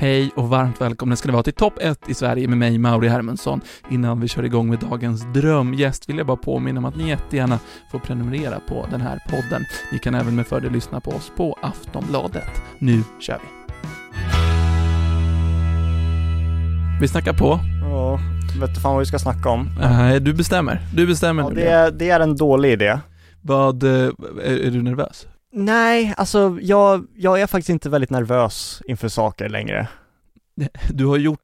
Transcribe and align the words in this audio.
Hej 0.00 0.30
och 0.36 0.48
varmt 0.48 0.80
välkomna 0.80 1.16
ska 1.16 1.26
det 1.28 1.32
vara 1.32 1.42
till 1.42 1.52
topp 1.52 1.74
1 1.80 2.08
i 2.08 2.14
Sverige 2.14 2.48
med 2.48 2.58
mig, 2.58 2.78
Mauri 2.78 3.08
Hermansson. 3.08 3.60
Innan 3.90 4.20
vi 4.20 4.28
kör 4.28 4.42
igång 4.42 4.70
med 4.70 4.78
dagens 4.78 5.32
drömgäst 5.34 6.08
vill 6.08 6.18
jag 6.18 6.26
bara 6.26 6.36
påminna 6.36 6.78
om 6.78 6.84
att 6.84 6.96
ni 6.96 7.08
jättegärna 7.08 7.58
får 7.92 7.98
prenumerera 7.98 8.60
på 8.68 8.86
den 8.90 9.00
här 9.00 9.18
podden. 9.28 9.64
Ni 9.92 9.98
kan 9.98 10.14
även 10.14 10.36
med 10.36 10.46
fördel 10.46 10.72
lyssna 10.72 11.00
på 11.00 11.10
oss 11.10 11.32
på 11.36 11.58
Aftonbladet. 11.62 12.62
Nu 12.78 13.02
kör 13.20 13.38
vi! 13.38 13.72
Vi 17.00 17.08
snackar 17.08 17.32
på. 17.32 17.58
Ja, 17.90 18.20
vet 18.60 18.74
du 18.74 18.80
fan 18.80 18.92
vad 18.92 19.00
vi 19.00 19.06
ska 19.06 19.18
snacka 19.18 19.48
om? 19.48 19.68
Nej, 19.80 20.20
du 20.20 20.34
bestämmer. 20.34 20.80
Du 20.94 21.06
bestämmer 21.06 21.42
Ja, 21.42 21.48
nu. 21.48 21.54
det, 21.54 21.68
är, 21.68 21.90
det 21.90 22.10
är 22.10 22.20
en 22.20 22.36
dålig 22.36 22.72
idé. 22.72 22.98
Vad, 23.42 23.82
eh, 23.82 23.90
är, 24.44 24.66
är 24.66 24.70
du 24.70 24.82
nervös? 24.82 25.26
Nej, 25.52 26.14
alltså 26.16 26.58
jag, 26.62 27.06
jag 27.16 27.40
är 27.40 27.46
faktiskt 27.46 27.68
inte 27.70 27.88
väldigt 27.90 28.10
nervös 28.10 28.82
inför 28.86 29.08
saker 29.08 29.48
längre. 29.48 29.88
Du 30.90 31.06
har 31.06 31.16
gjort, 31.16 31.40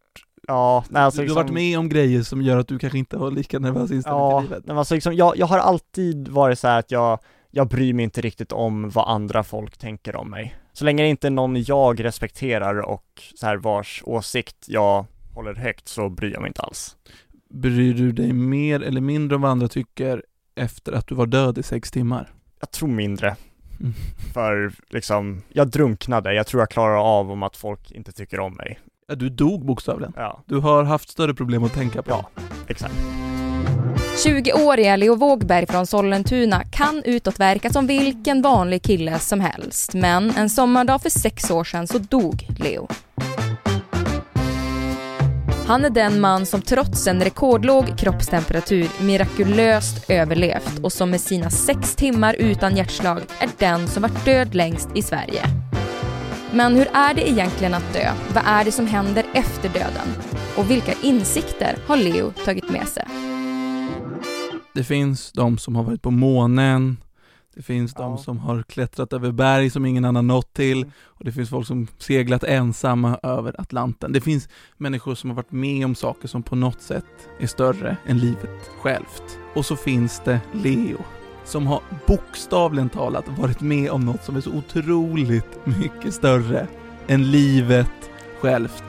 Ja, 0.49 0.85
nej 0.89 1.03
alltså 1.03 1.23
du 1.23 1.29
har 1.29 1.35
varit 1.35 1.53
med 1.53 1.79
om 1.79 1.89
grejer 1.89 2.23
som 2.23 2.43
gör 2.43 2.59
att 2.59 2.69
du 2.69 2.79
kanske 2.79 2.99
inte 2.99 3.19
har 3.19 3.31
lika 3.31 3.59
nervös 3.59 3.91
inställning 3.91 4.21
Ja, 4.23 4.41
till 4.41 4.51
livet. 4.51 4.67
men 4.67 4.79
alltså 4.79 4.95
liksom, 4.95 5.15
jag, 5.15 5.37
jag 5.37 5.47
har 5.47 5.59
alltid 5.59 6.29
varit 6.29 6.59
så 6.59 6.69
här 6.69 6.79
att 6.79 6.91
jag, 6.91 7.19
jag 7.51 7.69
bryr 7.69 7.93
mig 7.95 8.05
inte 8.05 8.21
riktigt 8.21 8.53
om 8.53 8.91
vad 8.91 9.09
andra 9.09 9.45
folk 9.45 9.77
tänker 9.79 10.17
om 10.17 10.31
mig. 10.31 10.57
Så 10.73 10.85
länge 10.85 11.03
det 11.03 11.09
inte 11.09 11.27
är 11.27 11.31
någon 11.31 11.63
jag 11.63 12.05
respekterar 12.05 12.81
och 12.81 13.05
så 13.35 13.47
här 13.47 13.57
vars 13.57 14.03
åsikt 14.07 14.57
jag 14.69 15.07
håller 15.35 15.55
högt 15.55 15.89
så 15.89 16.09
bryr 16.09 16.33
jag 16.33 16.41
mig 16.41 16.49
inte 16.49 16.63
alls. 16.63 16.97
Bryr 17.51 17.95
du 17.95 18.13
dig 18.13 18.33
mer 18.33 18.81
eller 18.83 19.01
mindre 19.01 19.37
om 19.37 19.43
vad 19.43 19.51
andra 19.51 19.69
tycker 19.69 20.23
efter 20.57 20.93
att 20.93 21.07
du 21.07 21.15
var 21.15 21.27
död 21.27 21.59
i 21.59 21.63
sex 21.63 21.91
timmar? 21.91 22.33
Jag 22.61 22.71
tror 22.71 22.89
mindre, 22.89 23.37
Mm. 23.81 23.93
för 24.35 24.73
liksom, 24.91 25.43
jag 25.49 25.69
drunknade, 25.69 26.35
jag 26.35 26.47
tror 26.47 26.63
jag 26.63 26.71
klarar 26.71 27.19
av 27.19 27.31
om 27.31 27.43
att 27.43 27.57
folk 27.57 27.91
inte 27.93 28.13
tycker 28.13 28.41
om 28.41 28.55
mig. 28.55 28.79
Ja, 29.09 29.15
du 29.15 29.29
dog 29.29 29.67
bokstavligen. 29.67 30.13
Ja, 30.17 30.43
Du 30.47 30.59
har 30.59 30.85
haft 30.85 31.09
större 31.11 31.35
problem 31.35 31.65
att 31.65 31.75
tänka 31.75 32.03
på. 32.03 32.11
Ja. 32.11 32.43
exakt. 32.69 32.95
20-åriga 34.27 34.97
Leo 34.97 35.15
Wågberg 35.15 35.67
från 35.67 35.87
Sollentuna 35.87 36.65
kan 36.73 37.03
utåt 37.05 37.41
verka 37.41 37.71
som 37.71 37.87
vilken 37.87 38.43
vanlig 38.43 38.83
kille 38.83 39.19
som 39.19 39.41
helst. 39.41 39.95
Men 39.95 40.31
en 40.31 40.51
sommardag 40.51 41.03
för 41.03 41.11
sex 41.11 41.51
år 41.51 41.65
sedan 41.65 41.87
så 41.87 41.99
dog 41.99 42.49
Leo. 42.59 42.89
Han 45.67 45.85
är 45.85 45.91
den 45.91 46.21
man 46.21 46.47
som 46.47 46.63
trots 46.63 47.07
en 47.07 47.25
rekordlåg 47.25 47.99
kroppstemperatur 47.99 48.89
mirakulöst 49.01 50.11
överlevt 50.11 50.79
och 50.83 50.93
som 50.93 51.11
med 51.11 51.21
sina 51.21 51.51
sex 51.51 51.97
timmar 51.97 52.35
utan 52.35 52.77
hjärtslag 52.77 53.21
är 53.41 53.49
den 53.59 53.89
som 53.89 54.03
varit 54.03 54.25
död 54.25 54.55
längst 54.55 54.89
i 54.95 55.03
Sverige. 55.03 55.43
Men 56.53 56.77
hur 56.77 56.87
är 56.93 57.15
det 57.15 57.31
egentligen 57.31 57.75
att 57.75 57.93
dö? 57.93 58.13
Vad 58.35 58.45
är 58.47 58.65
det 58.65 58.73
som 58.73 58.87
händer 58.87 59.27
efter 59.35 59.69
döden? 59.69 60.09
Och 60.57 60.71
vilka 60.71 60.93
insikter 61.03 61.79
har 61.87 61.97
Leo 61.97 62.33
tagit 62.45 62.71
med 62.71 62.89
sig? 62.89 63.05
Det 64.75 64.85
finns 64.85 65.33
de 65.33 65.59
som 65.59 65.77
har 65.77 65.83
varit 65.83 66.03
på 66.03 66.11
månen, 66.11 66.97
det 67.57 67.63
finns 67.63 67.95
de 67.95 68.11
Ja. 68.11 68.17
som 68.19 68.39
har 68.39 68.63
klättrat 68.63 69.13
över 69.13 69.33
berg 69.33 69.71
som 69.71 69.87
ingen 69.87 70.05
annan 70.05 70.27
nått 70.27 70.53
till, 70.55 70.79
Mm. 70.79 70.91
och 71.05 71.25
det 71.25 71.33
finns 71.33 71.51
folk 71.51 71.67
som 71.67 71.87
seglat 71.99 72.45
ensamma 72.45 73.19
över 73.23 73.61
Atlanten. 73.61 74.13
Det 74.13 74.21
finns 74.21 74.49
människor 74.77 75.15
som 75.15 75.31
har 75.31 75.35
varit 75.37 75.53
med 75.53 75.85
om 75.85 75.95
saker 75.95 76.29
som 76.29 76.43
på 76.43 76.57
något 76.57 76.83
sätt 76.83 77.05
är 77.41 77.47
större 77.47 77.97
än 78.07 78.19
livet 78.19 78.71
självt. 78.81 79.39
Och 79.55 79.67
så 79.67 79.77
finns 79.77 80.23
det 80.25 80.41
Leo, 80.53 80.99
som 81.45 81.67
har 81.67 81.81
bokstavligen 82.07 82.89
talat 82.89 83.25
varit 83.39 83.61
med 83.61 83.91
om 83.91 84.05
något 84.07 84.25
som 84.25 84.37
är 84.37 84.41
så 84.41 84.51
otroligt 84.53 85.67
mycket 85.67 86.15
större 86.15 86.67
än 87.07 87.31
livet 87.31 88.11
självt. 88.41 88.85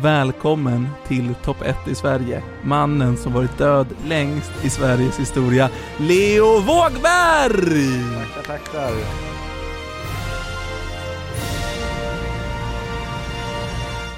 Välkommen 0.00 0.88
till 1.08 1.34
topp 1.34 1.62
1 1.62 1.76
i 1.88 1.94
Sverige. 1.94 2.42
Mannen 2.64 3.16
som 3.16 3.32
varit 3.32 3.58
död 3.58 3.86
längst 4.04 4.64
i 4.64 4.70
Sveriges 4.70 5.20
historia, 5.20 5.70
Leo 5.98 6.60
Vågberg! 6.60 8.02
Tackar, 8.34 8.58
tackar. 8.58 8.92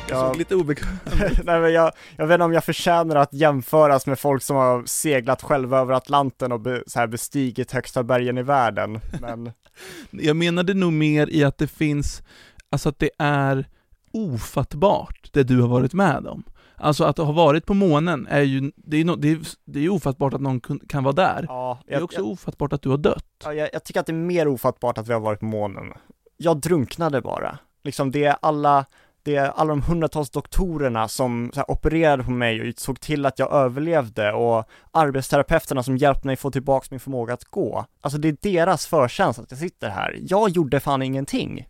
Jag 0.09 0.29
såg 0.29 0.37
lite 0.37 0.55
obekväm 0.55 0.97
Nej 1.45 1.61
men 1.61 1.73
jag, 1.73 1.93
jag 2.17 2.27
vet 2.27 2.35
inte 2.35 2.45
om 2.45 2.53
jag 2.53 2.65
förtjänar 2.65 3.17
att 3.17 3.33
jämföras 3.33 4.07
med 4.07 4.19
folk 4.19 4.43
som 4.43 4.57
har 4.57 4.85
seglat 4.87 5.43
själva 5.43 5.79
över 5.79 5.95
Atlanten 5.95 6.53
och 6.53 6.61
be, 6.61 6.83
så 6.87 6.99
här 6.99 7.07
bestigit 7.07 7.73
högsta 7.73 8.03
bergen 8.03 8.39
i 8.39 8.43
världen, 8.43 9.01
men 9.21 9.53
Jag 10.11 10.37
menade 10.37 10.75
nog 10.75 10.93
mer 10.93 11.31
i 11.31 11.45
att 11.45 11.59
det 11.59 11.69
finns, 11.69 12.23
alltså 12.71 12.89
att 12.89 12.99
det 12.99 13.11
är 13.19 13.67
ofattbart 14.15 15.29
det 15.33 15.43
du 15.43 15.61
har 15.61 15.69
varit 15.69 15.93
med 15.93 16.27
om. 16.27 16.43
Alltså 16.77 17.05
att 17.05 17.19
ha 17.19 17.33
varit 17.33 17.67
på 17.67 17.75
månen 17.75 18.27
är 18.31 18.41
ju, 18.41 18.73
det 18.77 18.97
är, 18.97 19.05
no, 19.05 19.17
det 19.17 19.31
är, 19.31 19.39
det 19.65 19.79
är 19.79 19.83
ju 19.83 19.91
ofattbart 19.91 20.35
att 20.35 20.41
någon 20.41 20.61
kan 20.89 21.05
vara 21.05 21.15
där. 21.15 21.45
ja, 21.49 21.79
Det 21.87 21.93
är 21.93 21.97
jag, 21.97 22.05
också 22.05 22.19
jag, 22.19 22.27
ofattbart 22.27 22.73
att 22.73 22.83
du 22.83 22.89
har 22.89 22.97
dött. 22.97 23.27
ja, 23.45 23.55
jag, 23.55 23.69
jag 23.73 23.85
tycker 23.85 24.01
att 24.01 24.07
det 24.07 24.13
är 24.13 24.15
mer 24.15 24.49
ofattbart 24.49 24.99
att 24.99 25.09
vi 25.09 25.13
har 25.13 25.21
varit 25.21 25.41
på 25.41 25.47
månen. 25.47 25.93
Jag 26.37 26.61
drunknade 26.61 27.21
bara. 27.21 27.59
Liksom 27.85 28.11
det 28.11 28.25
är 28.25 28.37
alla, 28.43 28.85
det 29.23 29.37
är 29.37 29.49
alla 29.49 29.69
de 29.69 29.83
hundratals 29.83 30.31
doktorerna 30.31 31.09
som 31.09 31.53
här, 31.57 31.71
opererade 31.71 32.25
på 32.25 32.31
mig 32.31 32.69
och 32.69 32.75
såg 32.79 33.01
till 33.01 33.27
att 33.27 33.39
jag 33.39 33.53
överlevde 33.53 34.33
och 34.33 34.65
arbetsterapeuterna 34.91 35.83
som 35.83 35.97
hjälpte 35.97 36.27
mig 36.27 36.37
få 36.37 36.51
tillbaka 36.51 36.87
min 36.91 37.01
förmåga 37.01 37.35
att 37.35 37.45
gå. 37.45 37.85
Alltså 38.01 38.19
det 38.19 38.29
är 38.29 38.37
deras 38.41 38.87
förtjänst 38.87 39.39
att 39.41 39.51
jag 39.51 39.61
sitter 39.61 39.89
här. 39.89 40.19
Jag 40.21 40.49
gjorde 40.51 40.81
fan 40.81 41.03
ingenting. 41.03 41.69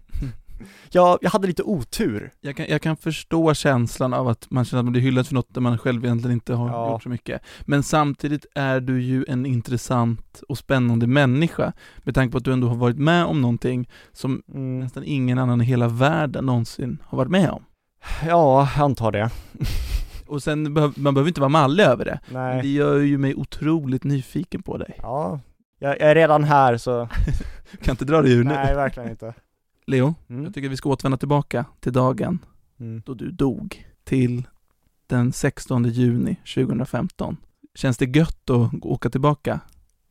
Jag, 0.90 1.18
jag 1.22 1.30
hade 1.30 1.46
lite 1.46 1.62
otur. 1.62 2.30
Jag 2.40 2.56
kan, 2.56 2.66
jag 2.68 2.82
kan 2.82 2.96
förstå 2.96 3.54
känslan 3.54 4.14
av 4.14 4.28
att 4.28 4.46
man 4.50 4.64
känner 4.64 4.78
att 4.80 4.84
man 4.84 4.92
blir 4.92 5.02
hyllad 5.02 5.26
för 5.26 5.34
något 5.34 5.54
där 5.54 5.60
man 5.60 5.78
själv 5.78 6.04
egentligen 6.04 6.32
inte 6.34 6.54
har 6.54 6.68
Ja. 6.68 6.90
gjort 6.92 7.02
så 7.02 7.08
mycket. 7.08 7.42
Men 7.60 7.82
samtidigt 7.82 8.46
är 8.54 8.80
du 8.80 9.02
ju 9.02 9.24
en 9.28 9.46
intressant 9.46 10.42
och 10.48 10.58
spännande 10.58 11.06
människa, 11.06 11.72
med 11.98 12.14
tanke 12.14 12.32
på 12.32 12.38
att 12.38 12.44
du 12.44 12.52
ändå 12.52 12.68
har 12.68 12.76
varit 12.76 12.98
med 12.98 13.24
om 13.24 13.40
någonting 13.42 13.88
som 14.12 14.42
Mm. 14.48 14.80
nästan 14.80 15.04
ingen 15.06 15.38
annan 15.38 15.60
i 15.60 15.64
hela 15.64 15.88
världen 15.88 16.46
någonsin 16.46 17.02
har 17.06 17.18
varit 17.18 17.30
med 17.30 17.50
om. 17.50 17.62
Ja, 18.26 18.68
jag 18.76 18.84
antar 18.84 19.12
det. 19.12 19.30
Och 20.26 20.42
sen, 20.42 20.74
behöv, 20.74 20.92
man 20.96 21.14
behöver 21.14 21.28
inte 21.28 21.40
vara 21.40 21.48
mallig 21.48 21.84
över 21.84 22.04
det. 22.04 22.20
Nej. 22.30 22.62
det 22.62 22.68
gör 22.68 22.98
ju 22.98 23.18
mig 23.18 23.34
otroligt 23.34 24.04
nyfiken 24.04 24.62
på 24.62 24.76
dig. 24.78 24.94
Ja, 25.02 25.40
jag, 25.78 25.90
jag 26.00 26.10
är 26.10 26.14
redan 26.14 26.44
här 26.44 26.76
så, 26.76 27.08
Kan 27.82 27.92
inte 27.92 28.04
dra 28.04 28.22
dig 28.22 28.32
ur 28.32 28.44
nu. 28.44 28.50
nej 28.54 28.74
verkligen 28.74 29.10
inte. 29.10 29.34
Leo, 29.86 30.14
Mm. 30.28 30.44
jag 30.44 30.54
tycker 30.54 30.68
vi 30.68 30.76
ska 30.76 30.88
återvända 30.88 31.16
tillbaka 31.18 31.64
till 31.80 31.92
dagen 31.92 32.38
Mm. 32.80 33.02
då 33.06 33.14
du 33.14 33.30
dog, 33.30 33.86
till 34.04 34.46
den 35.06 35.32
16 35.32 35.84
juni 35.84 36.36
2015. 36.54 37.36
Känns 37.74 37.96
det 37.96 38.16
gött 38.16 38.50
att 38.50 38.70
åka 38.82 39.10
tillbaka? 39.10 39.60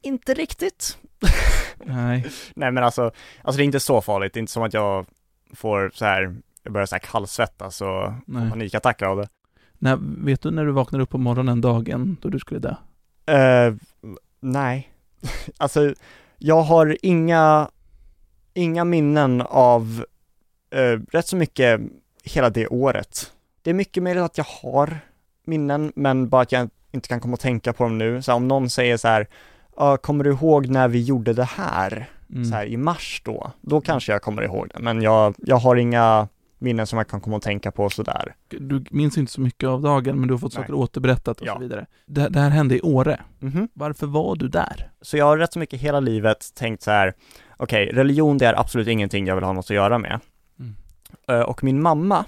Inte 0.02 0.34
riktigt. 0.34 0.98
Nej. 1.86 2.26
Nej 2.56 2.72
men 2.72 2.84
alltså, 2.84 3.12
alltså 3.42 3.58
det 3.58 3.64
är 3.64 3.66
inte 3.66 3.80
så 3.80 4.02
farligt, 4.02 4.34
det 4.34 4.38
är 4.38 4.42
inte 4.42 4.52
som 4.52 4.64
att 4.64 4.74
jag 4.74 5.06
får 5.54 5.92
så 5.94 6.06
här, 6.06 6.36
jag 6.64 6.74
börjar 6.74 6.86
så 6.86 6.96
här 6.96 7.00
kallsvettas 7.00 7.82
och 7.82 8.14
Nej. 8.28 8.50
panikattacker 8.52 9.06
av 9.06 9.18
det. 9.18 9.28
Nej, 9.74 9.96
vet 10.00 10.42
du 10.42 10.52
när 10.52 10.66
du 10.66 10.72
vaknade 10.72 11.04
upp 11.04 11.10
på 11.10 11.18
morgonen 11.18 11.62
dagen 11.62 12.18
då 12.22 12.30
du 12.30 12.40
skulle 12.40 12.60
dö? 12.60 12.76
Eh, 13.34 13.74
nej. 14.40 14.94
alltså, 15.58 15.94
jag 16.38 16.62
har 16.62 16.98
inga, 17.02 17.70
inga 18.54 18.84
minnen 18.84 19.42
av 19.42 20.06
eh, 20.76 21.00
rätt 21.12 21.28
så 21.28 21.36
mycket 21.36 21.82
hela 22.24 22.50
det 22.50 22.68
året. 22.68 23.32
Det 23.62 23.70
är 23.70 23.74
mycket 23.74 24.04
möjligt 24.04 24.24
att 24.24 24.38
jag 24.38 24.46
har 24.62 25.00
minnen, 25.46 25.94
men 25.96 26.30
bara 26.30 26.42
att 26.42 26.52
jag 26.52 26.70
inte 26.92 27.08
kan 27.08 27.20
komma 27.20 27.34
och 27.34 27.40
tänka 27.40 27.74
på 27.74 27.84
dem 27.84 27.98
nu. 27.98 28.22
Så 28.22 28.32
här, 28.32 28.36
om 28.36 28.48
någon 28.48 28.70
säger 28.70 28.98
så 28.98 29.08
här, 29.08 29.28
"Ja, 29.76 29.98
kommer 29.98 30.24
du 30.24 30.32
ihåg 30.32 30.68
när 30.68 30.88
vi 30.88 31.02
gjorde 31.02 31.34
det 31.34 31.44
här? 31.44 32.10
Mm. 32.30 32.46
Så 32.46 32.56
här 32.56 32.66
i 32.66 32.78
mars 32.78 33.22
då, 33.26 33.52
då 33.62 33.82
kanske 33.82 34.12
jag 34.12 34.22
kommer 34.22 34.42
ihåg 34.42 34.70
det, 34.74 34.80
men 34.80 35.02
jag, 35.02 35.36
jag 35.38 35.56
har 35.56 35.76
inga 35.76 36.28
minnen 36.64 36.88
som 36.88 36.98
jag 36.98 37.08
kan 37.08 37.22
komma 37.22 37.36
och 37.36 37.42
tänka 37.42 37.72
på 37.72 37.90
sådär. 37.90 38.36
Du 38.50 38.84
minns 38.92 39.18
inte 39.18 39.32
så 39.32 39.42
mycket 39.42 39.70
av 39.70 39.82
dagen, 39.82 40.20
men 40.20 40.28
du 40.28 40.34
har 40.34 40.40
fått 40.40 40.54
Nej. 40.56 40.64
saker 40.64 40.74
återberättat 40.74 41.42
och 41.42 41.48
Ja. 41.48 41.54
så 41.54 41.60
vidare. 41.60 41.86
Det, 42.06 42.30
det 42.30 42.40
här 42.40 42.50
hände 42.50 42.76
i 42.78 42.82
Åre. 42.82 43.20
Mhm. 43.40 43.68
Varför 43.74 44.08
var 44.08 44.36
du 44.36 44.48
där? 44.48 44.92
Så 45.02 45.18
jag 45.18 45.26
har 45.26 45.38
rätt 45.38 45.54
så 45.54 45.60
mycket 45.60 45.80
hela 45.80 46.00
livet 46.00 46.56
tänkt 46.56 46.84
så 46.84 46.92
här, 46.92 47.14
okej, 47.58 47.92
religion 47.94 48.38
det 48.38 48.46
är 48.46 48.60
absolut 48.60 48.88
ingenting 48.88 49.28
jag 49.28 49.36
vill 49.36 49.44
ha 49.44 49.54
något 49.54 49.66
att 49.66 49.70
göra 49.70 49.98
med. 49.98 50.20
Mm. 50.60 50.76
Eh, 51.28 51.42
Och 51.46 51.64
min 51.64 51.82
mamma, 51.82 52.26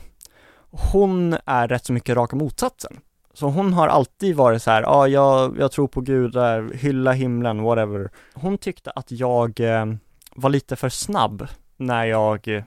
hon 0.92 1.36
är 1.46 1.68
rätt 1.68 1.86
så 1.86 1.94
mycket 1.94 2.16
raka 2.16 2.36
motsatsen. 2.36 2.98
Så 3.34 3.48
hon 3.50 3.74
har 3.74 3.88
alltid 3.88 4.36
varit 4.36 4.62
så 4.62 4.72
här, 4.72 4.81
ja, 4.81 4.88
ah, 4.90 5.08
jag, 5.08 5.60
jag 5.60 5.72
tror 5.72 5.88
på 5.88 6.02
gudar, 6.02 6.70
hylla 6.74 7.12
himlen, 7.12 7.62
whatever. 7.62 8.10
Hon 8.34 8.58
tyckte 8.58 8.92
att 8.92 9.12
jag 9.12 9.60
eh, 9.60 9.86
var 10.36 10.50
lite 10.50 10.76
för 10.76 10.90
snabb 10.90 11.48
när 11.78 12.06
jag, 12.06 12.64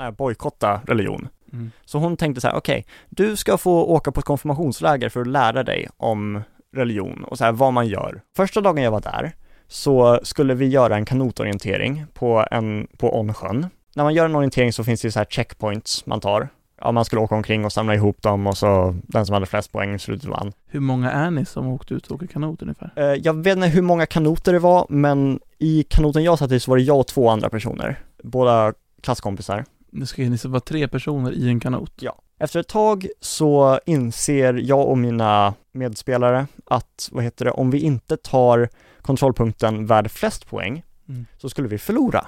när 0.00 0.06
jag 0.06 0.14
bojkottade 0.14 0.80
religion. 0.86 1.28
Mm. 1.52 1.70
Så 1.84 1.98
hon 1.98 2.16
tänkte 2.16 2.40
så 2.40 2.48
här, 2.48 2.56
okej, 2.56 2.86
du 3.08 3.36
ska 3.36 3.58
få 3.58 3.84
åka 3.84 4.12
på 4.12 4.20
ett 4.20 4.26
konfirmationsläger 4.26 5.08
för 5.08 5.20
att 5.20 5.26
lära 5.26 5.62
dig 5.62 5.88
om 5.96 6.42
religion 6.76 7.24
och 7.24 7.38
så 7.38 7.44
här 7.44 7.52
vad 7.52 7.72
man 7.72 7.86
gör. 7.88 8.20
Första 8.36 8.60
dagen 8.60 8.82
jag 8.84 8.90
var 8.90 9.00
där 9.00 9.32
så 9.68 10.20
skulle 10.22 10.54
vi 10.54 10.68
göra 10.68 10.96
en 10.96 11.04
kanotorientering 11.04 12.04
på 12.14 12.46
en, 12.50 12.86
på 12.98 13.20
Onsjön. 13.20 13.66
När 13.96 14.04
man 14.04 14.14
gör 14.14 14.24
en 14.24 14.34
orientering 14.36 14.72
så 14.72 14.84
finns 14.84 15.00
det 15.00 15.06
ju 15.06 15.12
så 15.12 15.18
här 15.18 15.26
checkpoints 15.26 16.06
man 16.06 16.20
tar. 16.20 16.48
Ja, 16.80 16.92
man 16.92 17.04
skulle 17.04 17.20
åka 17.22 17.34
omkring 17.34 17.64
och 17.64 17.72
samla 17.72 17.94
ihop 17.94 18.22
dem 18.22 18.46
och 18.46 18.56
så 18.56 18.96
den 19.02 19.26
som 19.26 19.34
hade 19.34 19.46
flest 19.46 19.72
poäng 19.72 19.98
slutet 19.98 20.28
vann. 20.28 20.52
Hur 20.66 20.80
många 20.80 21.10
är 21.10 21.30
ni 21.30 21.44
som 21.44 21.66
åkte 21.68 21.94
ut 21.94 22.06
och 22.06 22.14
åker 22.16 22.26
kanot 22.26 22.62
ungefär? 22.62 22.92
Eh, 22.96 23.04
Jag 23.04 23.42
vet 23.44 23.56
inte 23.56 23.68
hur 23.68 23.82
många 23.82 24.06
kanoter 24.06 24.52
det 24.52 24.58
var, 24.58 24.86
men 24.88 25.40
i 25.58 25.82
kanoten 25.82 26.22
jag 26.24 26.38
satt 26.38 26.52
i 26.52 26.60
så 26.60 26.70
var 26.70 26.76
det 26.78 26.82
jag 26.82 27.00
och 27.00 27.06
två 27.06 27.28
andra 27.28 27.48
personer. 27.50 27.98
Båda 28.22 28.72
klasskompisar. 29.02 29.64
Nu 29.92 30.06
ska 30.06 30.22
ni 30.22 30.38
vara 30.44 30.60
tre 30.60 30.88
personer 30.88 31.32
i 31.32 31.48
en 31.48 31.60
kanot. 31.60 31.92
Ja. 32.00 32.16
Efter 32.38 32.60
ett 32.60 32.68
tag 32.68 33.06
så 33.20 33.80
inser 33.86 34.54
jag 34.54 34.88
och 34.88 34.98
mina 34.98 35.54
medspelare 35.72 36.46
att, 36.66 37.08
vad 37.12 37.24
heter 37.24 37.44
det, 37.44 37.50
om 37.50 37.70
vi 37.70 37.78
inte 37.78 38.16
tar 38.16 38.68
kontrollpunkten 39.02 39.86
värd 39.86 40.10
flest 40.10 40.46
poäng 40.46 40.82
Mm. 41.10 41.26
så 41.38 41.48
skulle 41.48 41.68
vi 41.68 41.78
förlora. 41.78 42.26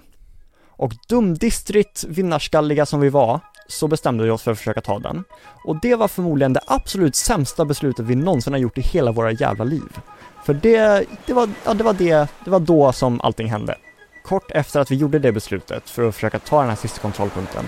Och 0.67 0.93
dumdistrigt 1.09 2.05
vinnarskalliga 2.05 2.87
som 2.87 3.00
vi 3.00 3.09
var 3.09 3.41
så 3.69 3.88
bestämde 3.88 4.25
vi 4.25 4.31
oss 4.31 4.43
för 4.43 4.53
att 4.53 4.58
försöka 4.58 4.81
ta 4.81 4.99
den. 4.99 5.25
Och 5.65 5.81
det 5.82 5.94
var 5.94 6.08
förmodligen 6.08 6.53
det 6.53 6.61
absolut 6.67 7.17
sämsta 7.17 7.65
beslutet 7.65 8.06
vi 8.06 8.15
någonsin 8.15 8.53
har 8.53 8.61
gjort 8.61 8.79
i 8.79 8.81
hela 8.81 9.12
våra 9.12 9.32
jävla 9.32 9.65
liv. 9.65 9.99
För 10.44 10.55
det, 10.55 11.05
det 11.26 11.32
var, 11.32 11.49
ja, 11.65 11.75
det 11.75 11.85
var 11.85 11.93
det, 11.93 12.29
det 12.44 12.50
var 12.50 12.61
då 12.61 12.93
som 12.93 13.20
allting 13.20 13.50
hände. 13.50 13.76
Kort 14.23 14.51
efter 14.51 14.81
att 14.81 14.91
vi 14.91 14.95
gjorde 14.95 15.19
det 15.19 15.33
beslutet 15.33 15.91
för 15.91 16.09
att 16.09 16.15
försöka 16.15 16.39
ta 16.39 16.61
den 16.61 16.69
här 16.69 16.77
sista 16.77 17.01
kontrollpunkten 17.01 17.65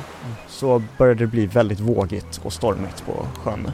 så 0.48 0.82
började 0.98 1.20
det 1.20 1.26
bli 1.26 1.46
väldigt 1.46 1.80
vågigt 1.80 2.40
och 2.44 2.52
stormigt 2.52 3.06
på 3.06 3.26
sjön. 3.42 3.70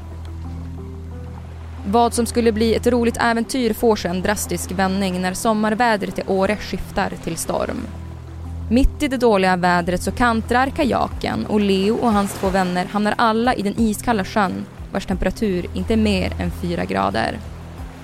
Vad 1.86 2.14
som 2.14 2.26
skulle 2.26 2.52
bli 2.52 2.74
ett 2.74 2.86
roligt 2.86 3.16
äventyr 3.20 3.72
får 3.72 3.96
sig 3.96 4.10
en 4.10 4.22
drastisk 4.22 4.72
vändning 4.72 5.20
när 5.20 5.34
sommarvädret 5.34 6.18
i 6.18 6.22
Åre 6.26 6.56
skiftar 6.56 7.12
till 7.24 7.36
storm. 7.36 7.86
Mitt 8.70 9.02
i 9.02 9.08
det 9.08 9.16
dåliga 9.16 9.56
vädret 9.56 10.02
så 10.02 10.12
kantrar 10.12 10.70
kajaken 10.70 11.46
och 11.46 11.60
Leo 11.60 11.96
och 11.96 12.12
hans 12.12 12.32
två 12.32 12.48
vänner 12.48 12.84
hamnar 12.84 13.14
alla 13.18 13.54
i 13.54 13.62
den 13.62 13.80
iskalla 13.80 14.24
sjön 14.24 14.66
vars 14.92 15.06
temperatur 15.06 15.66
inte 15.74 15.92
är 15.92 15.96
mer 15.96 16.32
än 16.38 16.50
fyra 16.50 16.84
grader. 16.84 17.38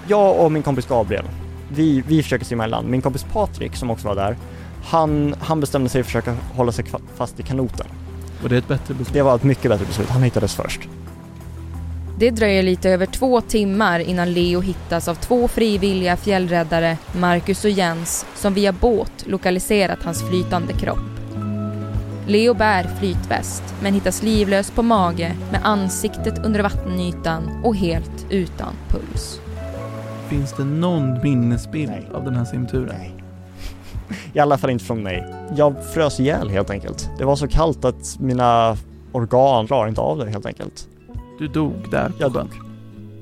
Jag 0.08 0.40
och 0.40 0.52
min 0.52 0.62
kompis 0.62 0.87
Gabriel, 0.87 1.25
vi, 1.69 2.02
vi 2.06 2.22
försöker 2.22 2.44
simma 2.44 2.67
i 2.67 2.69
land. 2.69 2.88
Min 2.88 3.02
kompis 3.02 3.26
Patrik 3.32 3.76
som 3.76 3.90
också 3.90 4.08
var 4.08 4.14
där, 4.14 4.37
han, 4.86 5.34
han 5.40 5.60
bestämde 5.60 5.88
sig 5.88 6.02
för 6.02 6.18
att 6.18 6.24
försöka 6.24 6.36
hålla 6.54 6.72
sig 6.72 6.84
fast 7.16 7.40
i 7.40 7.42
kanoten. 7.42 7.86
Och 8.42 8.48
det 8.48 8.54
är 8.54 8.58
ett 8.58 8.68
bättre 8.68 8.94
beslut. 8.94 9.12
Det 9.12 9.22
var 9.22 9.36
ett 9.36 9.42
mycket 9.42 9.70
bättre 9.70 9.86
beslut, 9.86 10.08
han 10.08 10.22
hittades 10.22 10.54
först. 10.54 10.80
Det 12.18 12.30
dröjer 12.30 12.62
lite 12.62 12.90
över 12.90 13.06
två 13.06 13.40
timmar 13.40 14.00
innan 14.00 14.32
Leo 14.32 14.60
hittas 14.60 15.08
av 15.08 15.14
två 15.14 15.48
frivilliga 15.48 16.16
fjällräddare, 16.16 16.96
Marcus 17.12 17.64
och 17.64 17.70
Jens, 17.70 18.26
som 18.34 18.54
via 18.54 18.72
båt 18.72 19.12
lokaliserat 19.26 20.02
hans 20.02 20.28
flytande 20.28 20.72
kropp. 20.72 20.98
Leo 22.26 22.54
bär 22.54 22.90
flytväst, 22.98 23.62
men 23.82 23.94
hittas 23.94 24.22
livlös 24.22 24.70
på 24.70 24.82
mage 24.82 25.32
med 25.52 25.60
ansiktet 25.64 26.44
under 26.44 26.62
vattenytan 26.62 27.60
och 27.64 27.76
helt 27.76 28.26
utan 28.30 28.72
puls. 28.88 29.40
Finns 30.28 30.52
det 30.52 30.64
någon 30.64 31.22
minnesbild 31.22 31.90
Nej. 31.90 32.08
av 32.14 32.24
den 32.24 32.36
här 32.36 32.44
simturen? 32.44 32.94
Nej. 32.98 33.25
I 34.32 34.38
alla 34.38 34.58
fall 34.58 34.70
inte 34.70 34.85
från 34.85 35.03
mig. 35.03 35.26
Jag 35.56 35.85
frös 35.85 36.20
ihjäl 36.20 36.49
helt 36.49 36.70
enkelt. 36.70 37.11
Det 37.19 37.25
var 37.25 37.37
så 37.37 37.49
kallt 37.49 37.85
att 37.85 38.17
mina 38.20 38.76
organ 39.12 39.67
klarar 39.67 39.88
inte 39.88 40.00
av 40.00 40.19
det 40.19 40.31
helt 40.31 40.47
enkelt. 40.47 40.88
Du 41.38 41.49
dog 41.49 41.73
där 41.91 42.08
på 42.08 42.14
Jag 42.19 42.32
dog. 42.32 42.49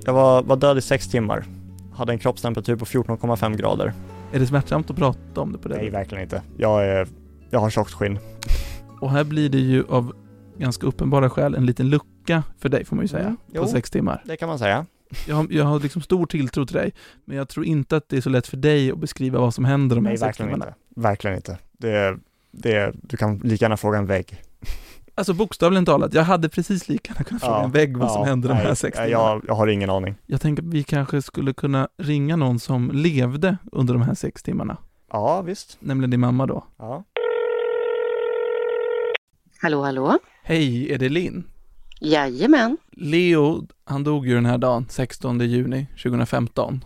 Jag 0.05 0.13
var, 0.13 0.43
var 0.43 0.57
död 0.57 0.79
i 0.79 0.81
sex 0.81 1.09
timmar. 1.09 1.45
Hade 1.95 2.13
en 2.13 2.19
kroppstemperatur 2.19 2.77
på 2.77 2.85
14,5 2.85 3.57
grader. 3.57 3.93
Är 4.33 4.39
det 4.39 4.47
smärtsamt 4.47 4.91
att 4.91 4.97
prata 4.97 5.41
om 5.41 5.53
det 5.53 5.59
på 5.59 5.69
det 5.69 5.77
Nej, 5.77 5.91
verkligen 5.91 6.23
inte. 6.25 6.43
Jag 6.57 6.87
är, 6.87 7.09
jag 7.51 7.61
har 7.61 7.71
tjockt 7.71 7.93
skinn. 7.93 8.19
Och 9.01 9.11
här 9.11 9.25
blir 9.25 9.49
det 9.49 9.59
ju 9.59 9.85
av 9.89 10.13
ganska 10.59 10.87
uppenbara 10.87 11.31
skäl 11.31 11.55
en 11.55 11.67
liten 11.67 11.89
lucka 11.91 12.43
för 12.59 12.69
dig 12.69 12.85
får 12.85 12.97
man 12.97 13.05
ju 13.05 13.09
säga, 13.09 13.25
Mm, 13.25 13.37
på 13.37 13.43
jo. 13.53 13.67
sex 13.67 13.91
timmar. 13.91 14.23
Det 14.27 14.37
kan 14.37 14.49
man 14.49 14.59
säga. 14.59 14.87
Jag 15.28 15.37
har, 15.37 15.46
jag 15.50 15.64
har 15.64 15.81
liksom 15.81 16.02
stor 16.02 16.26
tilltro 16.26 16.66
till 16.66 16.76
dig, 16.76 16.93
men 17.25 17.37
jag 17.37 17.49
tror 17.49 17.66
inte 17.66 17.96
att 17.96 18.08
det 18.08 18.16
är 18.16 18.20
så 18.20 18.31
lätt 18.31 18.46
för 18.46 18.56
dig 18.56 18.90
att 18.93 18.99
beskriva 18.99 19.40
vad 19.40 19.55
som 19.55 19.64
händer 19.64 19.96
de 19.96 20.05
här 20.06 20.12
Nej, 20.12 20.19
sex 20.19 20.26
verkligen 20.26 20.52
timmarna. 20.52 20.70
inte. 20.88 21.00
Verkligen 21.00 21.37
inte. 21.37 21.58
Det, 21.72 22.19
det, 22.50 22.93
du 23.02 23.16
kan 23.16 23.38
lika 23.38 23.64
gärna 23.64 23.76
fråga 23.76 23.99
en 23.99 24.06
vägg. 24.06 24.43
Alltså 25.16 25.32
bokstavligen 25.34 25.84
talat, 25.87 26.14
jag 26.14 26.22
hade 26.22 26.49
precis 26.49 26.88
lika 26.88 27.12
gärna 27.12 27.25
kunnat 27.25 27.43
fråga 27.43 27.61
en 27.62 27.70
vägg 27.70 27.96
vad 27.96 28.11
som 28.12 28.20
ja, 28.22 28.26
hände 28.28 28.49
de 28.49 28.55
här 28.55 28.75
sex 28.75 28.99
jag, 28.99 29.06
timmarna. 29.06 29.28
jag, 29.31 29.43
jag 29.46 29.55
har 29.55 29.66
ingen 29.66 29.90
aning. 29.90 30.14
Jag 30.26 30.40
tänker 30.40 30.62
att 30.62 30.69
vi 30.69 30.82
kanske 30.82 31.22
skulle 31.22 31.52
kunna 31.52 31.88
ringa 31.99 32.37
någon 32.37 32.58
som 32.58 32.90
levde 32.94 33.56
under 33.72 33.94
de 33.94 34.02
här 34.02 34.14
sex 34.14 34.43
timmarna, 34.43 34.76
Ja, 35.11 35.43
visst. 35.43 35.76
nämligen 35.81 36.11
din 36.11 36.20
mamma 36.20 36.46
då. 36.46 36.64
Ja. 36.78 37.05
Hallå, 39.62 39.82
hallå? 39.82 40.19
Hej, 40.43 40.93
är 40.93 40.99
det 40.99 41.08
Linn? 41.08 41.44
Jajamän. 42.00 42.76
Leo, 42.96 43.67
han 43.85 44.05
dog 44.05 44.26
ju 44.26 44.35
den 44.35 44.46
här 44.46 44.58
dagen, 44.58 44.87
16 44.88 45.41
juni 45.41 45.87
2015. 46.02 46.85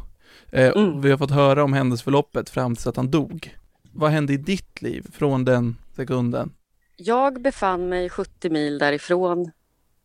Eh, 0.53 0.73
Mm. 0.77 1.01
Vi 1.01 1.11
har 1.11 1.19
fått 1.19 1.31
höra 1.31 1.65
om 1.65 1.73
händelseförloppet 1.73 2.51
fram 2.51 2.75
tills 2.75 2.87
att 2.87 2.97
han 2.97 3.11
dog. 3.11 3.57
Vad 3.93 4.11
hände 4.11 4.33
i 4.33 4.37
ditt 4.37 4.83
liv 4.83 5.07
från 5.13 5.45
den 5.45 5.77
sekunden? 5.97 6.53
Jag 6.97 7.43
befann 7.43 7.89
mig 7.89 8.11
70 8.11 8.51
mil 8.51 8.79
därifrån 8.79 9.51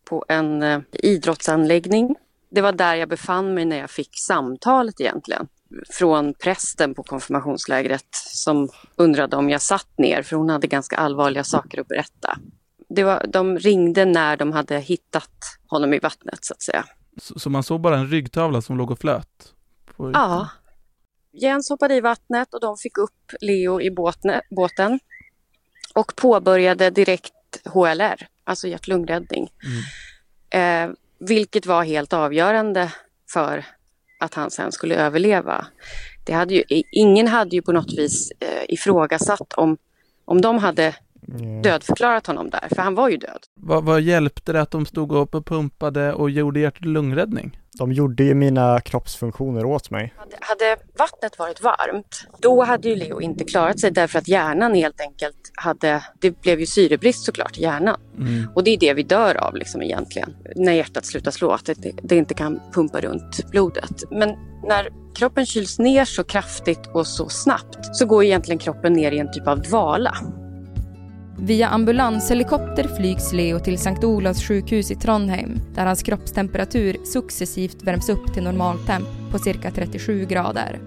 på 0.04 0.24
en 0.28 0.62
eh, 0.62 0.80
idrottsanläggning. 0.92 2.14
Det 2.50 2.60
var 2.60 2.72
där 2.72 2.94
jag 2.94 3.08
befann 3.08 3.54
mig 3.54 3.64
när 3.64 3.78
jag 3.78 3.90
fick 3.90 4.10
samtalet 4.18 5.00
egentligen. 5.00 5.48
Från 5.90 6.34
prästen 6.34 6.94
på 6.94 7.02
konfirmationslägret 7.02 8.08
som 8.12 8.68
undrade 8.96 9.36
om 9.36 9.50
jag 9.50 9.62
satt 9.62 9.98
ner 9.98 10.22
för 10.22 10.36
hon 10.36 10.48
hade 10.48 10.66
ganska 10.66 10.96
allvarliga 10.96 11.44
saker 11.44 11.80
att 11.80 11.88
berätta. 11.88 12.38
Det 12.94 13.04
var, 13.04 13.26
de 13.28 13.58
ringde 13.58 14.04
när 14.04 14.36
de 14.36 14.52
hade 14.52 14.78
hittat 14.78 15.30
honom 15.66 15.94
i 15.94 15.98
vattnet 15.98 16.38
så 16.44 16.54
att 16.54 16.62
säga. 16.62 16.84
Så, 17.16 17.38
så 17.38 17.50
man 17.50 17.62
såg 17.62 17.80
bara 17.80 17.98
en 17.98 18.08
ryggtavla 18.08 18.62
som 18.62 18.76
låg 18.76 18.90
och 18.90 18.98
flöt? 18.98 19.54
Ja. 19.96 20.48
Jens 21.32 21.70
hoppade 21.70 21.94
i 21.94 22.00
vattnet 22.00 22.54
och 22.54 22.60
de 22.60 22.76
fick 22.76 22.98
upp 22.98 23.32
Leo 23.40 23.80
i 23.80 23.90
båtne, 23.90 24.42
båten 24.50 25.00
och 25.94 26.16
påbörjade 26.16 26.90
direkt 26.90 27.32
HLR, 27.64 28.26
alltså 28.44 28.68
hjärt-lungräddning. 28.68 29.48
Mm. 30.50 30.90
Eh, 30.90 30.96
vilket 31.18 31.66
var 31.66 31.84
helt 31.84 32.12
avgörande 32.12 32.92
för 33.32 33.64
att 34.20 34.34
han 34.34 34.50
sen 34.50 34.72
skulle 34.72 34.94
överleva. 34.94 35.66
Det 36.24 36.32
hade 36.32 36.54
ju, 36.54 36.64
ingen 36.92 37.28
hade 37.28 37.56
ju 37.56 37.62
på 37.62 37.72
något 37.72 37.92
vis 37.98 38.32
eh, 38.40 38.64
ifrågasatt 38.68 39.52
om, 39.52 39.76
om 40.24 40.40
de 40.40 40.58
hade 40.58 40.96
Dödförklarat 41.62 42.26
honom 42.26 42.50
där, 42.50 42.68
för 42.74 42.82
han 42.82 42.94
var 42.94 43.08
ju 43.08 43.16
död. 43.16 43.38
Vad, 43.60 43.84
vad 43.84 44.00
hjälpte 44.00 44.52
det 44.52 44.60
att 44.60 44.70
de 44.70 44.86
stod 44.86 45.12
upp 45.12 45.34
och 45.34 45.46
pumpade 45.46 46.12
och 46.12 46.30
gjorde 46.30 46.60
hjärt 46.60 46.78
och 46.78 46.86
lungräddning? 46.86 47.58
De 47.78 47.92
gjorde 47.92 48.24
ju 48.24 48.34
mina 48.34 48.80
kroppsfunktioner 48.80 49.64
åt 49.64 49.90
mig. 49.90 50.14
Hade, 50.16 50.36
hade 50.40 50.76
vattnet 50.98 51.38
varit 51.38 51.62
varmt, 51.62 52.26
då 52.38 52.64
hade 52.64 52.88
ju 52.88 52.96
Leo 52.96 53.20
inte 53.20 53.44
klarat 53.44 53.80
sig 53.80 53.90
därför 53.90 54.18
att 54.18 54.28
hjärnan 54.28 54.74
helt 54.74 55.00
enkelt 55.00 55.36
hade, 55.54 56.04
det 56.20 56.40
blev 56.40 56.60
ju 56.60 56.66
syrebrist 56.66 57.24
såklart 57.24 57.58
i 57.58 57.62
hjärnan. 57.62 58.00
Mm. 58.18 58.48
Och 58.54 58.64
det 58.64 58.70
är 58.70 58.78
det 58.78 58.94
vi 58.94 59.02
dör 59.02 59.34
av 59.34 59.56
liksom 59.56 59.82
egentligen, 59.82 60.36
när 60.56 60.72
hjärtat 60.72 61.06
slutar 61.06 61.30
slå, 61.30 61.50
att 61.50 61.66
det, 61.66 61.92
det 62.02 62.16
inte 62.16 62.34
kan 62.34 62.60
pumpa 62.72 63.00
runt 63.00 63.50
blodet. 63.50 64.02
Men 64.10 64.28
när 64.68 64.88
kroppen 65.14 65.46
kyls 65.46 65.78
ner 65.78 66.04
så 66.04 66.24
kraftigt 66.24 66.86
och 66.94 67.06
så 67.06 67.28
snabbt 67.28 67.96
så 67.96 68.06
går 68.06 68.24
egentligen 68.24 68.58
kroppen 68.58 68.92
ner 68.92 69.12
i 69.12 69.18
en 69.18 69.32
typ 69.32 69.48
av 69.48 69.62
dvala. 69.62 70.14
Via 71.38 71.68
ambulanshelikopter 71.68 72.84
flygs 72.84 73.32
Leo 73.32 73.58
till 73.58 73.78
Sankt 73.78 74.04
Olofs 74.04 74.42
sjukhus 74.42 74.90
i 74.90 74.94
Trondheim 74.94 75.60
där 75.74 75.86
hans 75.86 76.02
kroppstemperatur 76.02 76.96
successivt 77.04 77.82
värms 77.82 78.08
upp 78.08 78.34
till 78.34 78.42
normaltemp 78.42 79.08
på 79.30 79.38
cirka 79.38 79.70
37 79.70 80.24
grader. 80.24 80.80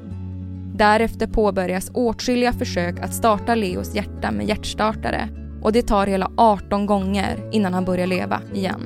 Därefter 0.76 1.28
påbörjas 1.28 1.92
åtskilliga 1.94 2.54
försök 2.54 3.00
att 3.00 3.14
starta 3.14 3.56
Leos 3.56 3.96
hjärta 3.96 4.32
med 4.32 4.48
hjärtstartare 4.48 5.30
och 5.62 5.72
det 5.72 5.82
tar 5.82 6.08
hela 6.08 6.32
18 6.38 6.86
gånger 6.86 7.50
innan 7.52 7.74
han 7.74 7.86
börjar 7.86 8.08
leva 8.08 8.42
igen. 8.54 8.82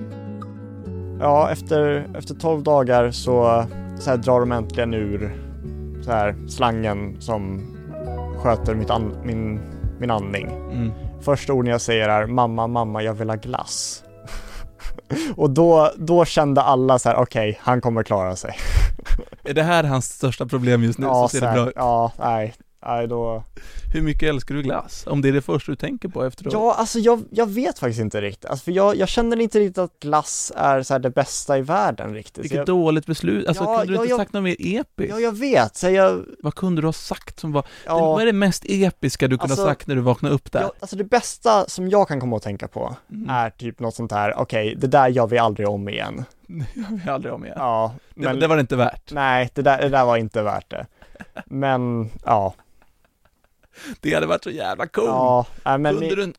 Ja, 1.19 1.51
efter, 1.51 2.07
efter 2.17 2.35
12 2.35 2.63
dagar 2.63 3.11
så, 3.11 3.65
så 3.99 4.09
här, 4.09 4.17
drar 4.17 4.39
de 4.39 4.51
äntligen 4.51 4.93
ur 4.93 5.37
så 6.01 6.11
här, 6.11 6.35
slangen 6.47 7.21
som 7.21 7.61
sköter 8.37 8.75
mitt 8.75 8.89
an, 8.89 9.15
min, 9.23 9.59
min 9.99 10.11
andning. 10.11 10.47
Mm. 10.47 10.91
Första 11.23 11.53
orden 11.53 11.71
jag 11.71 11.81
säger 11.81 12.09
är 12.09 12.25
mamma, 12.25 12.67
mamma, 12.67 13.03
jag 13.03 13.13
vill 13.13 13.29
ha 13.29 13.35
glass. 13.35 14.03
Och 15.35 15.49
då, 15.49 15.91
då 15.97 16.25
kände 16.25 16.61
alla 16.61 16.99
så 16.99 17.09
här, 17.09 17.15
okej, 17.15 17.59
han 17.61 17.81
kommer 17.81 18.03
klara 18.03 18.35
sig. 18.35 18.55
Är 19.43 19.53
det 19.53 19.63
här 19.63 19.83
hans 19.83 20.05
största 20.05 20.45
problem 20.45 20.83
just 20.83 20.99
nu? 20.99 21.05
ja, 21.05 21.27
så 21.27 21.37
ser 21.37 21.47
det 21.47 21.53
bra 21.53 21.67
ut. 21.67 21.73
ja, 21.75 22.11
nej, 22.19 22.53
nej 22.85 23.07
då. 23.07 23.43
Hur 23.93 24.01
mycket 24.01 24.29
älskar 24.29 24.55
du 24.55 24.61
glass? 24.61 25.03
Om 25.07 25.21
det 25.21 25.27
är 25.29 25.33
det 25.33 25.41
första 25.41 25.71
du 25.71 25.75
tänker 25.75 26.07
på 26.09 26.23
efteråt? 26.23 26.53
Ja, 26.53 26.73
alltså 26.73 26.99
jag, 26.99 27.23
jag 27.31 27.45
vet 27.49 27.79
faktiskt 27.79 27.99
inte 28.01 28.21
riktigt. 28.21 28.45
Alltså, 28.45 28.63
för 28.63 28.71
jag, 28.71 28.95
jag 28.95 29.07
känner 29.09 29.39
inte 29.39 29.59
riktigt 29.59 29.77
att 29.77 29.99
glass 29.99 30.51
är 30.55 30.83
så 30.83 30.97
det 30.97 31.09
bästa 31.09 31.57
i 31.57 31.61
världen 31.61 32.13
riktigt. 32.13 32.43
Vilket 32.43 32.57
jag, 32.57 32.65
dåligt 32.65 33.05
beslut. 33.05 33.47
Alltså 33.47 33.63
Ja, 33.63 33.77
kunde 33.77 33.93
du 33.93 33.95
ja, 33.95 34.01
inte 34.01 34.09
jag- 34.11 34.19
sagt 34.19 34.33
något 34.33 34.43
mer 34.43 34.55
episkt? 34.59 35.11
ja, 35.13 35.19
jag 35.19 35.37
vet. 35.37 35.75
Så 35.75 35.89
jag, 35.89 36.25
Vad 36.43 36.55
kunde 36.55 36.81
du 36.81 36.87
ha 36.87 36.93
sagt 36.93 37.39
som 37.39 37.51
var, 37.51 37.65
ja, 37.85 37.99
vad 37.99 38.21
är 38.21 38.25
det 38.25 38.33
mest 38.33 38.65
episka 38.67 39.27
du 39.27 39.37
kunde 39.37 39.43
Alltså, 39.53 39.61
ha 39.61 39.69
sagt 39.69 39.87
när 39.87 39.95
du 39.95 40.01
vaknade 40.01 40.35
upp 40.35 40.51
där? 40.51 40.61
ja, 40.61 40.71
alltså 40.79 40.95
det 40.95 41.03
bästa 41.03 41.65
som 41.67 41.89
jag 41.89 42.07
kan 42.07 42.19
komma 42.19 42.35
att 42.37 42.43
tänka 42.43 42.67
på 42.67 42.95
Mm. 43.11 43.29
är 43.29 43.49
typ 43.49 43.79
något 43.79 43.95
sånt 43.95 44.11
här, 44.11 44.33
okej, 44.37 44.75
det 44.77 44.87
där 44.87 45.07
gör 45.07 45.27
vi 45.27 45.37
aldrig 45.37 45.69
om 45.69 45.89
igen. 45.89 46.25
Jag 46.75 46.97
vill 46.97 47.09
aldrig 47.09 47.33
om 47.33 47.45
igen. 47.45 47.57
Ja, 47.59 47.93
det, 48.15 48.21
men 48.21 48.39
det 48.39 48.47
var 48.47 48.55
det 48.55 48.61
inte 48.61 48.75
värt. 48.75 49.11
nej, 49.11 49.49
det 49.53 49.61
där, 49.61 49.81
det 49.81 49.89
där 49.89 50.05
var 50.05 50.17
inte 50.17 50.41
värt 50.41 50.69
det. 50.69 50.85
Men, 51.45 52.09
ja, 52.25 52.53
Det 53.99 54.13
hade 54.13 54.27
varit 54.27 54.43
så 54.43 54.49
jävla 54.49 54.87
coolt. 54.87 55.07
ja, 55.63 55.77
men 55.77 55.83
Kunde 55.99 56.15
min, 56.15 56.33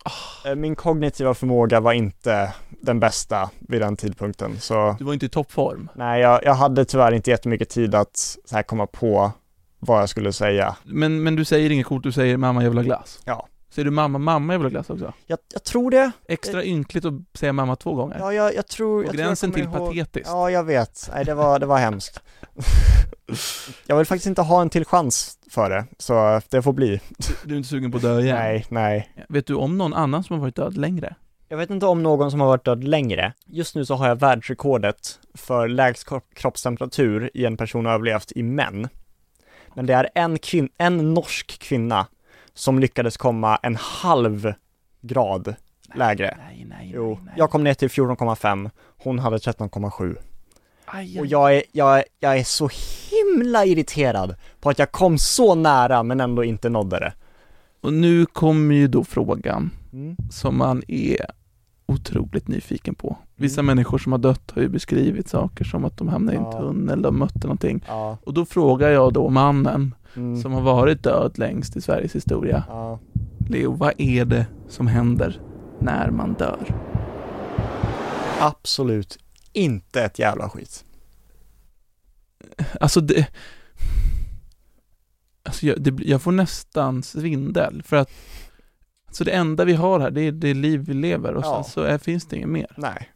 du, 0.45 0.51
eh, 0.51 0.55
min 0.55 0.77
kognitiva 0.77 1.35
förmåga 1.35 1.81
var 1.81 1.93
inte 1.93 2.55
den 2.71 3.01
bästa 3.01 3.51
vid 3.61 3.81
den 3.81 3.97
tidpunkten, 3.97 4.61
så 4.61 4.97
du 4.99 5.05
var 5.05 5.13
inte 5.13 5.27
i 5.27 5.29
toppform. 5.29 5.89
nej, 5.95 6.21
jag, 6.21 6.45
jag 6.45 6.55
hade 6.55 6.85
tyvärr 6.85 7.13
inte 7.13 7.31
jättemycket 7.31 7.69
tid 7.69 7.95
att 7.95 8.17
så 8.45 8.57
här 8.57 8.63
komma 8.63 8.87
på 8.87 9.33
vad 9.79 10.01
jag 10.01 10.09
skulle 10.09 10.33
säga. 10.33 10.77
Men, 10.85 11.23
men 11.23 11.37
du 11.37 11.45
säger 11.45 11.71
inget 11.71 11.87
coolt, 11.87 12.03
du 12.03 12.13
säger 12.13 12.37
mamma 12.37 12.63
jag 12.63 12.71
vill 12.71 12.79
ha 12.79 12.85
glass. 12.85 13.21
Ja. 13.25 13.49
Säger 13.73 13.85
du 13.85 13.91
mamma, 13.91 14.19
mamma 14.19 14.53
jag 14.55 14.59
vill 14.59 14.65
ha 14.67 14.71
glass 14.71 14.91
också? 14.91 15.13
Jag, 15.27 15.39
jag 15.53 15.65
tror 15.65 15.91
det, 15.91 16.11
Extra 16.29 16.65
ynkligt 16.65 17.05
att 17.05 17.15
säga 17.35 17.53
mamma 17.53 17.77
två 17.77 17.95
gånger. 17.95 18.17
ja, 18.19 18.33
jag, 18.33 18.55
jag 18.55 18.67
tror, 18.67 19.03
På 19.03 19.07
jag 19.07 19.11
tror 19.11 19.21
jag 19.21 19.27
gränsen 19.27 19.53
till 19.53 19.63
ihåg- 19.65 19.73
patetiskt. 19.73 20.29
Ja, 20.29 20.51
jag 20.51 20.65
vet. 20.65 21.11
Nej, 21.15 21.25
det 21.25 21.35
var, 21.35 21.59
det 21.59 21.67
var 21.67 21.79
hemskt. 21.79 22.21
jag 23.87 23.97
vill 23.97 24.07
faktiskt 24.07 24.27
inte 24.27 24.43
ha 24.43 24.63
en 24.63 24.71
till 24.71 24.85
chans 24.85 25.39
för 25.51 25.71
det, 25.71 25.85
så 25.99 26.41
det 26.49 26.63
får 26.63 26.73
bli. 26.73 27.01
Du 27.45 27.55
är 27.55 27.57
inte 27.57 27.69
sugen 27.69 27.91
på 27.91 27.97
att 27.97 28.03
dö 28.03 28.21
igen? 28.21 28.37
Nej, 28.37 28.67
nej. 28.69 29.13
Vet 29.29 29.47
du 29.47 29.55
om 29.55 29.79
någon 29.79 29.95
annan 29.95 30.25
som 30.25 30.35
har 30.35 30.41
varit 30.41 30.57
död 30.57 30.77
längre? 30.77 31.15
Jag 31.49 31.57
vet 31.57 31.71
inte 31.71 31.87
om 31.87 32.03
någon 32.03 32.31
som 32.31 32.41
har 32.41 32.47
varit 32.49 32.65
död 32.65 32.85
längre. 32.85 33.33
Just 33.47 33.75
nu 33.75 33.85
så 33.85 33.95
har 33.95 34.09
jag 34.09 34.17
världsrekordet 34.17 35.19
för 35.35 35.69
lägst 35.69 36.07
kropp- 36.09 36.35
kroppstemperatur 36.35 37.31
i 37.35 37.45
en 37.45 37.57
person 37.57 37.87
har 37.87 37.93
överlevt 37.95 38.33
i 38.33 38.43
män. 38.43 38.89
Men 39.75 39.87
det 39.87 39.95
är 39.95 40.09
en, 40.15 40.37
kvin- 40.39 40.69
en 40.79 41.15
norsk 41.15 41.59
kvinna 41.59 42.07
som 42.55 42.79
lyckades 42.79 43.17
komma 43.17 43.57
en 43.63 43.77
halv 43.77 44.53
grad 45.01 45.55
lägre. 45.95 46.37
Nej, 46.49 46.67
nej, 46.69 46.91
Jo, 46.95 47.09
nej, 47.15 47.19
nej. 47.25 47.35
jag 47.37 47.51
kom 47.51 47.65
ner 47.65 47.75
till 47.75 47.89
14,5, 47.89 48.71
hon 48.99 49.19
hade 49.19 49.39
13,7. 49.39 50.17
Aj, 50.85 51.21
Och 51.21 51.27
jag 51.27 51.57
är, 51.57 51.63
jag, 51.73 51.99
är- 51.99 52.05
jag 52.21 52.39
är 52.39 52.45
så 52.45 52.71
himla 53.11 53.65
irriterad 53.65 54.35
på 54.61 54.71
att 54.71 54.79
jag 54.79 54.93
kom 54.93 55.19
så 55.19 55.55
nära 55.55 56.03
men 56.03 56.21
ändå 56.21 56.45
inte 56.45 56.69
nådde 56.69 56.99
det. 57.01 57.13
Och 57.81 57.93
nu 57.93 58.27
kommer 58.27 58.75
ju 58.75 58.89
då 58.89 59.05
frågan 59.05 59.71
Mm. 59.93 60.17
som 60.31 60.59
man 60.59 60.83
är 60.89 61.27
otroligt 61.87 62.49
nyfiken 62.49 62.95
på. 62.95 63.17
Vissa 63.37 63.61
Mm. 63.61 63.67
människor 63.77 63.99
som 63.99 64.13
har 64.13 64.19
dött 64.19 64.51
har 64.55 64.63
ju 64.63 64.69
beskrivit 64.69 65.29
saker 65.29 65.65
som 65.65 65.85
att 65.85 65.97
de 65.97 66.09
hamnade 66.09 66.37
i 66.37 66.39
en 66.41 66.45
Ja. 66.45 66.53
tunnel, 66.61 67.03
de 67.03 67.19
mötte 67.19 67.39
någonting. 67.47 67.85
Ja. 67.89 68.19
Och 68.25 68.35
då 68.35 68.45
frågar 68.45 68.89
jag 68.89 69.13
då 69.13 69.29
mannen 69.31 69.95
Mm. 70.17 70.43
som 70.43 70.53
har 70.53 70.61
varit 70.61 71.03
död 71.03 71.39
längst 71.39 71.77
i 71.77 71.81
Sveriges 71.81 72.15
historia. 72.15 72.65
Ja. 72.69 72.99
Leo, 73.49 73.73
vad 73.73 73.93
är 73.99 74.25
det 74.25 74.47
som 74.69 74.87
händer 74.87 75.41
när 75.81 76.11
man 76.11 76.33
dör? 76.35 76.75
Absolut 78.41 79.19
inte 79.53 80.03
ett 80.03 80.19
jävla 80.19 80.49
skit. 80.49 80.85
Alltså 82.81 83.01
det... 83.01 83.27
Alltså 85.45 85.67
jag, 85.67 85.83
det, 85.83 86.05
jag 86.05 86.23
får 86.23 86.33
nästan 86.33 87.03
svindel 87.03 87.83
för 87.83 87.97
att 87.97 88.11
Så 89.13 89.25
det 89.25 89.31
enda 89.31 89.65
vi 89.65 89.73
har 89.73 90.01
här, 90.01 90.11
det 90.11 90.21
är 90.21 90.33
det 90.33 90.55
liv 90.55 90.81
vi 90.87 90.95
lever 90.95 91.35
och 91.35 91.45
Ja. 91.45 91.55
sen 91.65 91.73
så 91.73 91.81
är, 91.83 91.99
finns 91.99 92.27
det 92.27 92.37
inget 92.37 92.49
mer. 92.49 92.67
Nej. 92.77 93.09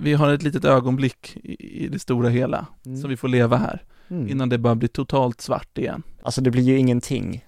Vi 0.00 0.14
har 0.14 0.32
ett 0.32 0.42
litet 0.42 0.64
ögonblick 0.64 1.36
i, 1.36 1.84
i 1.84 1.88
det 1.88 1.98
stora 1.98 2.28
hela, 2.28 2.66
Mm. 2.86 2.98
som 3.00 3.10
vi 3.10 3.16
får 3.16 3.28
leva 3.28 3.56
här, 3.56 3.82
Mm. 4.10 4.28
innan 4.28 4.48
det 4.48 4.58
bara 4.58 4.74
blir 4.74 4.88
totalt 4.88 5.40
svart 5.40 5.78
igen. 5.78 6.02
Alltså 6.22 6.40
det 6.40 6.50
blir 6.50 6.62
ju 6.62 6.78
ingenting. 6.78 7.44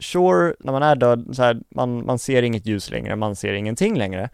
Sure, 0.00 0.54
när 0.60 0.72
man 0.72 0.82
är 0.82 0.96
död, 0.96 1.28
så 1.32 1.42
här, 1.42 1.60
man, 1.74 2.06
man 2.06 2.18
ser 2.18 2.42
inget 2.42 2.66
ljus 2.66 2.90
längre, 2.90 3.16
man 3.16 3.36
ser 3.36 3.52
ingenting 3.52 3.96
längre. 3.98 4.30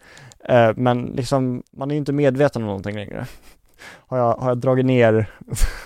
Eh, 0.49 0.71
men 0.75 1.03
liksom, 1.05 1.63
man 1.71 1.91
är 1.91 1.95
ju 1.95 1.99
inte 1.99 2.13
medveten 2.13 2.61
om 2.61 2.67
någonting 2.67 2.95
längre. 2.95 3.27
Har 4.07 4.17
jag, 4.17 4.33
har 4.33 4.47
jag 4.49 4.57
dragit 4.57 4.85
ner 4.85 5.29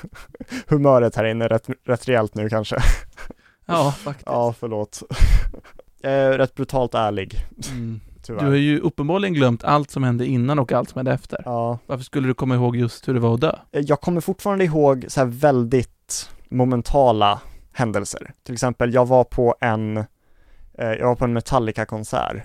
humöret 0.67 1.15
här 1.15 1.25
inne 1.25 1.47
rätt, 1.47 1.69
rätt 1.85 2.07
rejält 2.07 2.35
nu 2.35 2.49
kanske? 2.49 2.77
Ja, 3.65 3.91
faktiskt. 3.97 4.25
Ja, 4.25 4.53
förlåt. 4.59 5.01
Jag 6.01 6.11
är 6.11 6.37
rätt 6.37 6.55
brutalt 6.55 6.93
ärlig, 6.95 7.35
Mm. 7.71 7.99
tyvärr. 8.21 8.39
Du 8.39 8.45
har 8.47 8.55
ju 8.55 8.79
uppenbarligen 8.79 9.33
glömt 9.33 9.63
allt 9.63 9.91
som 9.91 10.03
hände 10.03 10.25
innan 10.25 10.59
och 10.59 10.71
allt 10.71 10.89
som 10.89 10.99
hände 10.99 11.11
efter. 11.13 11.41
Ja, 11.45 11.79
Varför 11.85 12.03
skulle 12.03 12.27
du 12.27 12.33
komma 12.33 12.55
ihåg 12.55 12.75
just 12.75 13.07
hur 13.07 13.13
det 13.13 13.19
var 13.19 13.33
att 13.33 13.41
dö? 13.41 13.55
jag 13.71 14.01
kommer 14.01 14.21
fortfarande 14.21 14.65
ihåg 14.65 15.05
så 15.07 15.19
här 15.19 15.27
väldigt 15.27 16.29
momentala 16.49 17.41
händelser. 17.73 18.31
Till 18.43 18.53
exempel, 18.53 18.93
jag 18.93 19.05
var 19.07 19.23
på 19.23 19.55
en, 19.61 19.97
eh, 19.97 20.05
jag 20.77 21.07
var 21.07 21.15
på 21.15 21.25
en 21.25 21.33
Metallica-konsert 21.33 22.35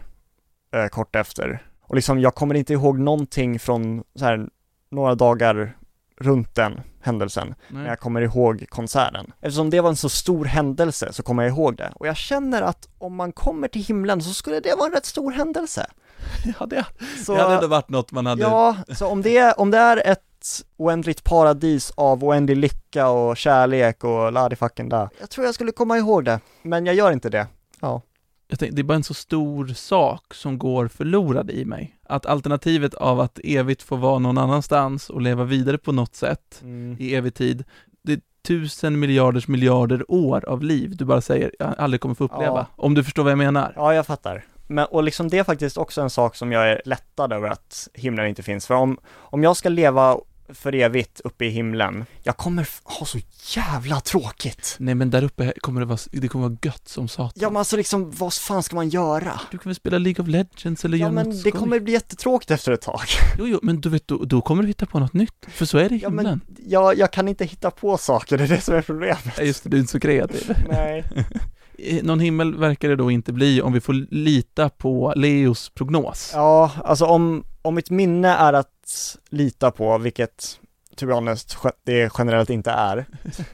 eh, 0.75 0.87
kort 0.87 1.16
efter. 1.16 1.62
Och 1.82 1.94
liksom, 1.94 2.20
jag 2.20 2.34
kommer 2.34 2.54
inte 2.54 2.73
ihåg 2.73 2.99
någonting 2.99 3.58
från 3.58 4.02
så 4.14 4.25
här 4.25 4.49
några 4.90 5.14
dagar 5.14 5.76
runt 6.21 6.54
den 6.54 6.80
händelsen. 7.00 7.54
Men 7.68 7.83
Nej. 7.83 7.88
jag 7.88 8.00
kommer 8.00 8.21
ihåg 8.21 8.64
konserten. 8.68 9.33
Eftersom 9.40 9.71
det 9.71 9.80
var 9.80 9.88
en 9.88 9.97
så 9.97 10.09
stor 10.09 10.44
händelse 10.44 11.12
så 11.12 11.23
kommer 11.23 11.42
jag 11.42 11.52
ihåg 11.52 11.76
det. 11.76 11.92
Och 11.94 12.06
jag 12.06 12.16
känner 12.16 12.62
att 12.62 12.88
om 12.99 13.16
man 13.16 13.33
kommer 13.33 13.68
till 13.68 13.85
himlen 13.85 14.23
så 14.23 14.35
skulle 14.35 14.61
det 14.61 14.75
vara 14.75 14.87
en 14.87 14.92
rätt 14.92 15.06
stor 15.06 15.33
händelse. 15.33 15.87
Ja, 16.61 16.66
det, 16.66 16.85
Så, 17.25 17.35
det 17.35 17.42
hade 17.42 17.54
ändå 17.54 17.66
varit 17.66 17.88
något 17.88 18.12
man 18.12 18.26
hade... 18.26 18.42
Ja, 18.42 18.76
så 18.88 19.06
om 19.06 19.23
det, 19.23 19.37
är, 19.38 19.61
om 19.61 19.71
det 19.71 19.78
är 19.78 20.02
ett 20.06 20.21
oändligt 20.76 21.25
paradis 21.25 21.92
av 21.94 22.25
oändlig 22.25 22.56
lycka 22.56 23.09
och 23.09 23.37
kärlek 23.37 24.04
och 24.04 24.33
la 24.33 24.50
fucking 24.50 24.88
da. 24.88 25.11
Jag 25.21 25.30
tror 25.30 25.47
jag 25.47 25.54
skulle 25.54 25.73
komma 25.73 25.99
ihåg 25.99 26.25
det, 26.25 26.40
men 26.62 26.87
jag 26.87 26.94
gör 26.94 27.12
inte 27.12 27.28
det. 27.28 27.47
Ja. 27.80 28.02
Jag 28.49 28.59
tänkte, 28.59 28.77
det 28.77 28.83
är 28.83 28.85
bara 28.85 28.95
en 28.95 29.05
så 29.05 29.15
stor 29.15 29.67
sak 29.67 30.35
som 30.35 30.59
går 30.59 30.89
förlorad 30.89 31.51
i 31.51 31.65
mig. 31.65 31.99
Att 32.09 32.27
alternativet 32.27 32.95
av 32.95 33.21
att 33.21 33.39
evigt 33.45 33.83
få 33.83 33.97
vara 33.97 34.19
någon 34.19 34.39
annanstans 34.39 35.11
och 35.11 35.21
leva 35.21 35.45
vidare 35.45 35.79
på 35.79 35.93
något 35.93 36.15
sätt 36.15 36.61
Mm. 36.63 36.97
i 36.99 37.15
evig 37.15 37.35
tid, 37.35 37.65
det 38.03 38.13
är 38.13 38.21
tusen 38.47 38.99
miljarders 38.99 39.49
miljarder 39.49 40.11
år 40.11 40.45
av 40.49 40.63
liv 40.63 40.97
du 40.97 41.05
bara 41.05 41.21
säger, 41.21 41.51
jag 41.59 41.75
aldrig 41.79 42.01
kommer 42.01 42.15
få 42.15 42.25
uppleva. 42.25 42.45
Ja. 42.45 42.67
Om 42.77 42.95
du 42.95 43.05
förstår 43.05 43.23
vad 43.23 43.33
jag 43.33 43.39
menar. 43.39 43.73
Ja, 43.77 43.95
jag 43.95 44.07
fattar. 44.07 44.45
Men, 44.67 44.87
och 44.87 45.03
liksom 45.03 45.29
det 45.29 45.39
är 45.39 45.45
faktiskt 45.45 45.77
också 45.77 46.01
en 46.03 46.11
sak 46.11 46.37
som 46.37 46.53
jag 46.53 46.69
är 46.69 46.83
lättad 46.85 47.33
över 47.33 47.49
att 47.49 47.89
himlen 47.95 48.27
inte 48.27 48.43
finns. 48.43 48.67
För 48.67 48.75
om, 48.75 48.99
om 49.15 49.43
jag 49.43 49.57
ska 49.57 49.69
leva 49.69 50.17
för 50.49 50.75
evigt 50.75 51.21
uppe 51.25 51.45
i 51.45 51.49
himlen, 51.49 52.05
jag 52.23 52.37
kommer 52.37 52.69
ha 52.85 53.07
så 53.07 53.19
jävla 53.57 54.01
tråkigt. 54.01 54.77
Nej 54.79 54.95
men 54.95 55.11
där 55.11 55.25
uppe 55.25 55.53
kommer 55.61 55.81
det 55.81 55.87
vara, 55.87 55.99
det 56.13 56.29
kommer 56.29 56.49
vara 56.49 56.59
gött 56.63 56.89
som 56.89 57.09
satan. 57.09 57.33
Ja 57.35 57.51
men 57.51 57.57
alltså 57.57 57.77
liksom, 57.77 58.11
vad 58.11 58.35
fan 58.35 58.63
ska 58.63 58.77
man 58.77 58.89
göra? 58.89 59.41
Du 59.51 59.59
kan 59.59 59.71
väl 59.71 59.75
spela 59.75 59.99
League 59.99 60.23
of 60.23 60.29
Legends 60.29 60.85
eller 60.85 60.99
Ja 60.99 61.03
göra 61.03 61.13
men 61.13 61.27
något 61.27 61.35
det 61.45 61.51
skoj. 61.51 61.53
kommer 61.61 61.81
bli 61.81 61.93
jättetråkigt 61.93 62.51
efter 62.51 62.73
ett 62.73 62.81
tag. 62.83 63.01
Jo, 63.39 63.47
jo, 63.47 63.59
men 63.63 63.81
du 63.81 63.89
vet, 63.89 64.09
då, 64.09 64.17
då 64.25 64.41
kommer 64.41 64.63
du 64.63 64.69
hitta 64.69 64.87
på 64.87 64.99
något 64.99 65.13
nytt. 65.13 65.47
För 65.49 65.65
så 65.67 65.79
är 65.79 65.89
det 65.89 65.95
i 65.95 65.99
Ja 65.99 66.09
himlen. 66.09 66.25
men 66.27 66.41
jag, 66.69 66.99
jag 66.99 67.13
kan 67.13 67.29
inte 67.29 67.45
hitta 67.45 67.71
på 67.71 67.97
saker, 67.99 68.39
det 68.39 68.45
är 68.45 68.49
det 68.49 68.61
som 68.61 68.75
är 68.75 68.83
problemet. 68.83 69.35
Ja, 69.39 69.43
just 69.45 69.63
det, 69.65 69.71
du 69.71 69.77
är 69.77 69.81
inte 69.81 69.93
så 69.93 70.01
kreativ. 70.01 70.55
Nej. 70.69 71.05
Eh, 71.79 72.03
Någon 72.03 72.21
himmel 72.21 72.55
verkar 72.57 72.89
det 72.89 72.97
då 72.97 73.11
inte 73.11 73.33
bli 73.33 73.63
om 73.63 73.73
vi 73.73 73.81
får 73.81 73.93
lita 74.15 74.69
på 74.69 75.13
Leos 75.17 75.71
prognos. 75.75 76.31
Ja, 76.35 76.71
alltså 76.85 77.05
om, 77.07 77.45
om 77.64 77.75
mitt 77.75 77.90
minne 77.90 78.28
är 78.28 78.52
att 78.52 79.16
lita 79.28 79.71
på, 79.71 79.99
vilket 79.99 80.61
to 80.97 81.06
be 81.06 81.12
honest, 81.12 81.56
ge- 81.64 81.71
det 81.85 82.12
generellt 82.18 82.50
inte 82.50 82.71
är, 82.71 83.06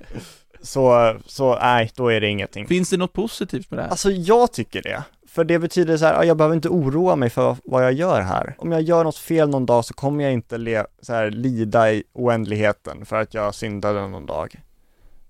så, 0.62 1.16
så 1.26 1.54
nej, 1.58 1.90
då 1.94 2.08
är 2.12 2.20
det 2.20 2.28
ingenting. 2.28 2.66
Finns 2.66 2.90
det 2.90 2.96
något 2.96 3.12
positivt 3.12 3.70
med 3.70 3.78
det 3.78 3.82
här? 3.82 3.90
Alltså 3.90 4.10
jag 4.10 4.52
tycker 4.52 4.82
det, 4.82 5.02
För 5.28 5.44
det 5.44 5.58
betyder 5.58 5.96
så 5.96 6.04
här, 6.04 6.14
ja, 6.14 6.24
jag 6.24 6.36
behöver 6.36 6.54
inte 6.56 6.68
oroa 6.68 7.16
mig 7.16 7.30
för 7.30 7.56
vad 7.64 7.84
jag 7.84 7.92
gör 7.92 8.20
här. 8.20 8.54
Om 8.58 8.72
jag 8.72 8.82
gör 8.82 9.04
något 9.04 9.16
fel 9.16 9.48
någon 9.48 9.66
dag 9.66 9.84
så 9.84 9.94
kommer 9.94 10.24
jag 10.24 10.32
inte 10.32 10.58
le, 10.58 10.84
så 11.02 11.12
här, 11.12 11.30
lida 11.30 11.92
i 11.92 12.02
oändligheten 12.12 13.06
för 13.06 13.16
att 13.16 13.34
jag 13.34 13.54
syndade 13.54 14.08
någon 14.08 14.26
dag. 14.26 14.60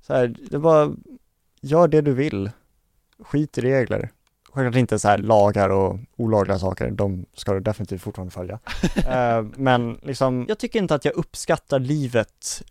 Så 0.06 0.14
här, 0.14 0.34
det 0.50 0.58
bara, 0.58 0.92
gör 1.60 1.88
det 1.88 2.00
du 2.00 2.12
vill. 2.12 2.50
Skit 3.24 3.58
i 3.58 3.60
regler. 3.60 4.10
Självklart 4.52 4.80
inte 4.80 4.98
så 4.98 5.08
här 5.08 5.18
lagar 5.18 5.68
och 5.68 5.98
olagliga 6.16 6.58
saker, 6.58 6.90
de 6.90 7.26
ska 7.34 7.52
du 7.52 7.60
definitivt 7.60 8.02
fortfarande 8.02 8.32
följa. 8.32 8.58
Eh, 9.10 9.42
men 9.56 9.98
liksom, 10.02 10.44
jag 10.48 10.58
tycker 10.58 10.78
inte 10.78 10.94
att 10.94 11.04
jag 11.04 11.14
uppskattar 11.14 11.78
livet 11.78 12.62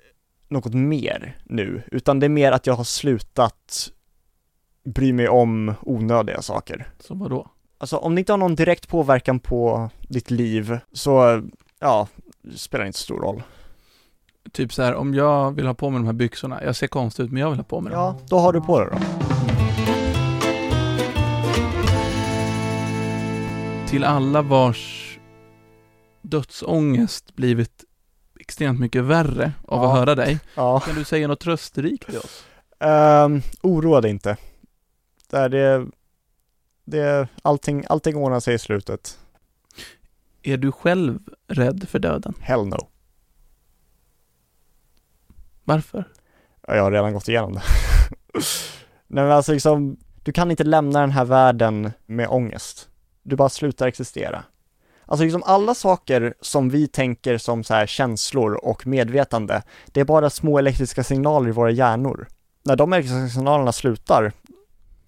något 0.48 0.74
mer 0.74 1.38
nu, 1.43 1.81
utan 1.91 2.19
det 2.19 2.27
är 2.27 2.29
mer 2.29 2.51
att 2.51 2.67
jag 2.67 2.74
har 2.74 2.83
slutat 2.83 3.91
bry 4.83 5.13
mig 5.13 5.29
om 5.29 5.74
onödiga 5.81 6.41
saker. 6.41 6.88
Som 7.00 7.19
vadå? 7.19 7.48
Alltså 7.77 7.98
om 7.98 8.15
det 8.15 8.19
inte 8.19 8.33
har 8.33 8.38
någon 8.38 8.55
direkt 8.55 8.88
påverkan 8.88 9.39
på 9.39 9.89
ditt 10.07 10.31
liv, 10.31 10.79
så 10.91 11.41
ja, 11.79 12.07
det 12.41 12.57
spelar 12.57 12.86
inte 12.86 12.98
så 12.98 13.03
stor 13.03 13.19
roll. 13.19 13.43
Typ 14.51 14.74
så 14.74 14.83
här, 14.83 14.95
om 14.95 15.13
jag 15.13 15.51
vill 15.51 15.67
ha 15.67 15.74
på 15.74 15.89
mig 15.89 16.00
de 16.00 16.05
här 16.05 16.13
byxorna, 16.13 16.63
jag 16.63 16.75
ser 16.75 16.88
konstig 16.88 17.24
ut 17.24 17.31
men 17.31 17.41
jag 17.41 17.50
vill 17.50 17.59
ha 17.59 17.63
på 17.63 17.81
mig 17.81 17.93
dem. 17.93 18.01
Ja, 18.01 18.15
då 18.29 18.39
har 18.39 18.53
du 18.53 18.62
på 18.62 18.79
det 18.79 18.86
då. 18.86 19.28
Till 23.89 24.03
alla 24.03 24.41
vars 24.41 25.19
dödsångest 26.22 27.36
blivit 27.36 27.84
extremt 28.39 28.79
mycket 28.79 29.03
värre 29.03 29.51
av 29.67 29.79
att 29.84 29.89
Ja. 29.89 29.96
höra 29.96 30.15
dig, 30.15 30.39
Ja. 30.55 30.79
kan 30.79 30.96
du 30.96 31.03
säga 31.03 31.27
något 31.27 31.39
trösterikt 31.39 32.05
till 32.05 32.17
oss? 32.17 32.46
Um, 32.79 33.41
oroa 33.62 34.01
dig 34.01 34.12
inte. 34.12 34.38
Det, 35.29 35.38
är 35.38 35.50
det, 35.50 35.86
det, 36.86 37.27
allting, 37.41 37.84
allting 37.89 38.15
ordnar 38.15 38.39
sig 38.39 38.55
i 38.55 38.60
slutet. 38.60 39.19
Är 40.43 40.58
du 40.58 40.72
själv 40.72 41.19
rädd 41.48 41.89
för 41.89 42.00
döden? 42.00 42.34
Hell 42.39 42.65
no. 42.65 42.88
Varför? 45.63 46.08
Ja, 46.67 46.75
Jag 46.75 46.84
har 46.84 46.91
redan 46.91 47.13
gått 47.13 47.27
igenom 47.27 47.53
det. 47.53 47.62
Nej 49.08 49.24
men 49.24 49.31
alltså 49.31 49.53
liksom, 49.53 49.98
du 50.24 50.31
kan 50.31 50.51
inte 50.51 50.63
lämna 50.63 51.00
den 51.01 51.12
här 51.12 51.25
världen 51.25 51.91
med 52.05 52.27
ångest. 52.29 52.88
Du 53.29 53.36
bara 53.36 53.50
slutar 53.50 53.88
existera. 53.88 54.43
Alltså 55.05 55.24
liksom 55.24 55.43
alla 55.45 55.75
saker 55.75 56.33
som 56.41 56.69
vi 56.69 56.88
tänker 56.88 57.38
som 57.38 57.63
så 57.63 57.74
här 57.74 57.86
känslor 57.86 58.53
och 58.53 58.88
medvetande, 58.88 59.63
det 59.86 60.00
är 60.00 60.05
bara 60.05 60.29
små 60.29 60.57
elektriska 60.59 61.03
signaler 61.03 61.50
i 61.50 61.51
våra 61.51 61.71
hjärnor. 61.71 62.27
När 62.63 62.75
de 62.75 62.93
elektriska 62.93 63.27
signalerna 63.27 63.71
slutar, 63.71 64.31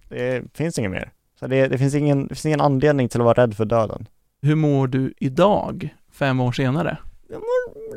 det 0.08 0.56
finns 0.56 0.78
inget 0.78 0.90
mer. 0.90 1.10
Så 1.40 1.46
det, 1.46 1.68
det, 1.68 1.78
finns 1.78 1.94
ingen, 1.94 2.26
det 2.26 2.34
finns 2.34 2.46
ingen 2.46 2.60
anledning 2.60 3.08
till 3.08 3.20
att 3.20 3.24
vara 3.24 3.42
rädd 3.42 3.56
för 3.56 3.64
döden. 3.64 4.08
Hur 4.42 4.54
mår 4.54 4.86
du 4.86 5.14
idag, 5.18 5.94
fem 6.12 6.40
år 6.40 6.52
senare? 6.52 6.96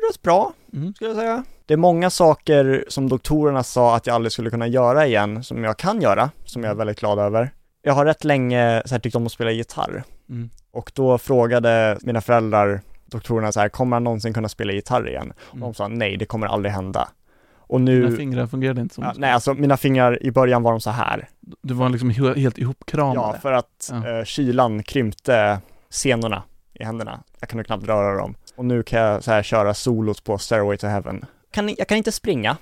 Rätt 0.10 0.22
bra, 0.22 0.53
Mm. 0.74 0.94
skulle 0.94 1.10
jag 1.10 1.17
säga. 1.17 1.44
Det 1.65 1.74
är 1.74 1.77
många 1.77 2.10
saker 2.10 2.86
som 2.88 3.10
doktorerna 3.10 3.63
sa 3.63 3.96
att 3.96 4.08
jag 4.08 4.13
aldrig 4.13 4.32
skulle 4.32 4.50
kunna 4.50 4.67
göra 4.67 5.08
igen, 5.08 5.44
som 5.44 5.63
jag 5.63 5.77
kan 5.77 6.01
göra, 6.01 6.29
som 6.46 6.63
jag 6.63 6.72
är 6.72 6.75
väldigt 6.75 7.00
glad 7.00 7.20
över. 7.20 7.51
Jag 7.86 7.94
har 7.94 8.06
rätt 8.06 8.24
länge 8.24 8.82
så 8.86 8.96
här, 8.96 9.00
tyckt 9.00 9.15
om 9.15 9.25
att 9.25 9.32
spela 9.32 9.51
gitarr 9.51 10.04
Mm. 10.30 10.50
och 10.72 10.92
då 10.96 11.18
frågade 11.18 11.98
mina 12.01 12.22
föräldrar 12.22 12.82
doktorerna 13.06 13.51
så 13.51 13.60
här, 13.60 13.70
kommer 13.70 13.96
han 13.96 14.04
någonsin 14.04 14.34
kunna 14.34 14.50
spela 14.50 14.74
gitarr 14.74 15.10
igen? 15.10 15.34
Och 15.39 15.58
de 15.60 15.74
sa 15.74 15.88
nej, 15.88 16.18
det 16.18 16.25
kommer 16.25 16.48
aldrig 16.48 16.74
hända. 16.74 17.10
Och 17.58 17.80
Mm. 17.80 17.94
Dina 17.96 18.10
nu, 18.10 18.15
fingrar 18.18 18.48
fungerade 18.48 18.82
inte 18.82 18.96
som 18.96 19.04
ja, 19.04 19.13
nej 19.18 19.32
alltså 19.32 19.54
mina 19.54 19.77
fingrar 19.77 20.24
i 20.24 20.32
början 20.32 20.63
var 20.63 20.72
de 20.72 20.82
så 20.82 20.89
här. 20.89 21.30
Du 21.62 21.74
var 21.74 21.89
liksom 21.89 22.12
he- 22.12 22.36
helt 22.39 22.58
Ja, 22.58 22.62
ihopkramade. 22.62 23.39
för 23.39 23.51
att 23.51 23.89
Ja. 23.92 24.10
eh, 24.20 24.24
kylan 24.24 24.84
krympte 24.84 25.60
senorna 25.89 26.44
i 26.74 26.84
händerna. 26.84 27.24
Jag 27.39 27.50
kunde 27.50 27.63
knappt 27.63 27.88
röra 27.88 28.18
dem. 28.18 28.36
Och 28.56 28.65
nu 28.65 28.84
kan 28.84 29.00
jag 29.00 29.24
så 29.24 29.32
här 29.32 29.44
köra 29.44 29.74
solot 29.74 30.24
på 30.24 30.38
Stairway 30.38 30.77
to 30.77 30.88
Heaven. 30.88 31.25
Kan, 31.51 31.70
jag 31.77 31.88
kan 31.88 31.98
inte 31.98 32.12
springa, 32.12 32.58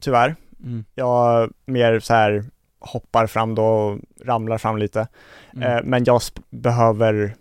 tyvärr. 0.00 0.36
Mm. 0.64 0.84
Jag 0.94 1.50
mer 1.66 2.00
så 2.00 2.14
här 2.14 2.44
hoppar 2.80 3.26
fram 3.26 3.54
då 3.54 3.64
och 3.64 3.98
ramlar 4.24 4.58
fram 4.58 4.76
lite. 4.76 5.08
Mm. 5.54 5.76
Eh, 5.76 5.80
men 5.84 6.04
jag 6.04 6.20
behöver 6.50 7.34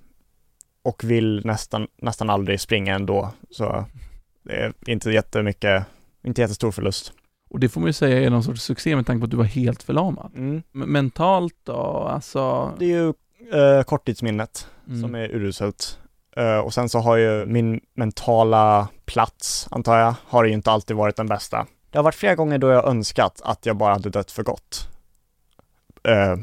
och 0.84 1.04
vill 1.04 1.42
nästan, 1.46 1.88
nästan 2.02 2.30
aldrig 2.30 2.60
springa 2.62 2.96
ändå. 2.96 3.32
Så 3.50 3.86
det 4.44 4.54
är 4.54 4.74
inte 4.88 5.12
jättemycket, 5.12 5.86
inte 6.24 6.42
jättestor 6.42 6.72
förlust. 6.72 7.14
Och 7.50 7.60
det 7.60 7.70
får 7.70 7.82
man 7.82 7.88
ju 7.88 7.94
säga 7.94 8.20
är 8.26 8.30
någon 8.30 8.44
sorts 8.44 8.62
succé 8.62 8.96
med 8.96 9.06
tanke 9.06 9.20
på 9.20 9.26
att 9.26 9.32
du 9.32 9.38
var 9.38 9.44
helt 9.44 9.84
förlamad. 9.84 10.32
Mm. 10.36 10.64
Mentalt 10.72 11.56
då, 11.64 12.08
alltså? 12.12 12.74
Det 12.80 12.86
är 12.86 12.90
ju 12.90 13.14
eh, 13.60 13.84
korttidsminnet 13.84 14.68
Mm. 14.88 15.02
som 15.02 15.16
är 15.16 15.36
uruselt. 15.36 16.00
Eh, 16.36 16.58
och 16.58 16.74
sen 16.74 16.90
så 16.90 17.00
har 17.00 17.16
ju 17.18 17.46
min 17.46 17.82
mentala 17.94 18.88
plats, 19.06 19.68
antar 19.72 19.98
jag, 19.98 20.16
har 20.28 20.44
ju 20.46 20.54
inte 20.54 20.72
alltid 20.72 20.96
varit 20.96 21.16
den 21.16 21.28
bästa. 21.28 21.68
Det 21.90 21.98
har 21.98 22.04
varit 22.04 22.16
flera 22.16 22.36
gånger 22.36 22.58
då 22.58 22.70
jag 22.70 22.88
önskat 22.88 23.42
att 23.44 23.66
jag 23.66 23.76
bara 23.78 23.94
hade 23.94 24.10
dött 24.10 24.32
för 24.32 24.44
gott. 24.44 24.88
Eh, 26.04 26.36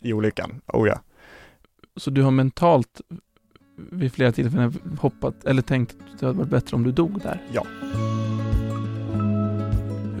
I 0.00 0.12
olyckan, 0.12 0.60
oh 0.66 0.88
ja. 0.88 1.00
Så 1.96 2.10
du 2.10 2.22
har 2.22 2.30
mentalt 2.30 3.00
vid 3.76 4.12
flera 4.12 4.32
tillfällen 4.32 4.74
hoppat, 5.00 5.44
eller 5.44 5.62
tänkt 5.62 5.96
att 6.12 6.20
det 6.20 6.26
hade 6.26 6.38
varit 6.38 6.50
bättre 6.50 6.76
om 6.76 6.82
du 6.84 6.92
dog 6.92 7.20
där? 7.22 7.42
Ja. 7.52 7.66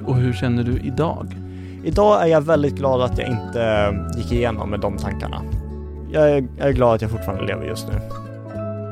Och 0.06 0.16
hur 0.16 0.32
känner 0.32 0.62
du 0.62 0.80
idag? 0.80 1.36
Idag 1.84 2.22
är 2.22 2.26
jag 2.26 2.40
väldigt 2.40 2.74
glad 2.74 3.02
att 3.02 3.18
jag 3.18 3.28
inte 3.28 3.62
eh, 3.62 4.18
gick 4.18 4.32
igenom 4.32 4.70
med 4.70 4.80
de 4.80 4.96
tankarna. 4.96 5.42
Jag 6.12 6.30
är, 6.30 6.48
jag 6.58 6.68
är 6.68 6.72
glad 6.72 6.94
att 6.94 7.02
jag 7.02 7.10
fortfarande 7.10 7.46
lever 7.46 7.66
just 7.66 7.88
nu. 7.88 7.94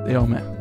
Det 0.04 0.10
är 0.10 0.12
jag 0.12 0.28
med. 0.28 0.59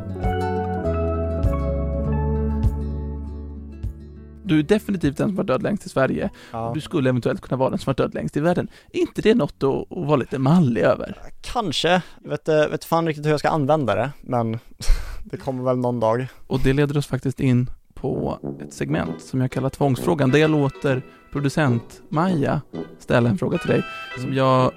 Du 4.49 4.59
är 4.59 4.63
definitivt 4.63 5.17
den 5.17 5.27
som 5.27 5.35
var 5.35 5.43
död 5.43 5.63
längst 5.63 5.85
i 5.85 5.89
Sverige. 5.89 6.29
Ja. 6.51 6.71
Du 6.73 6.81
skulle 6.81 7.09
eventuellt 7.09 7.41
kunna 7.41 7.57
vara 7.57 7.69
den 7.69 7.79
som 7.79 7.89
var 7.89 8.03
död 8.03 8.13
längst 8.13 8.37
i 8.37 8.39
världen. 8.39 8.69
Är 8.93 8.99
inte 8.99 9.21
det 9.21 9.35
något 9.35 9.63
att, 9.63 9.91
att 9.91 10.07
vara 10.07 10.15
lite 10.15 10.39
mallig 10.39 10.81
över? 10.81 11.17
Kanske, 11.41 12.01
jag 12.23 12.29
vet, 12.29 12.47
eh, 12.47 12.67
vet 12.67 12.85
fan 12.85 13.07
riktigt 13.07 13.25
hur 13.25 13.31
jag 13.31 13.39
ska 13.39 13.49
använda 13.49 13.95
det, 13.95 14.11
men 14.21 14.59
det 15.23 15.37
kommer 15.37 15.63
väl 15.63 15.77
någon 15.77 15.99
dag. 15.99 16.27
Och 16.47 16.59
det 16.59 16.73
leder 16.73 16.97
oss 16.97 17.07
faktiskt 17.07 17.39
in 17.39 17.69
på 17.93 18.39
ett 18.61 18.73
segment 18.73 19.21
som 19.21 19.41
jag 19.41 19.51
kallar 19.51 19.69
tvångsfrågan, 19.69 20.31
där 20.31 20.39
jag 20.39 20.51
låter 20.51 21.01
producent 21.31 22.01
Maja 22.09 22.61
ställa 22.99 23.29
en 23.29 23.37
fråga 23.37 23.57
till 23.57 23.69
dig 23.69 23.83
som 24.17 24.33
jag 24.33 24.71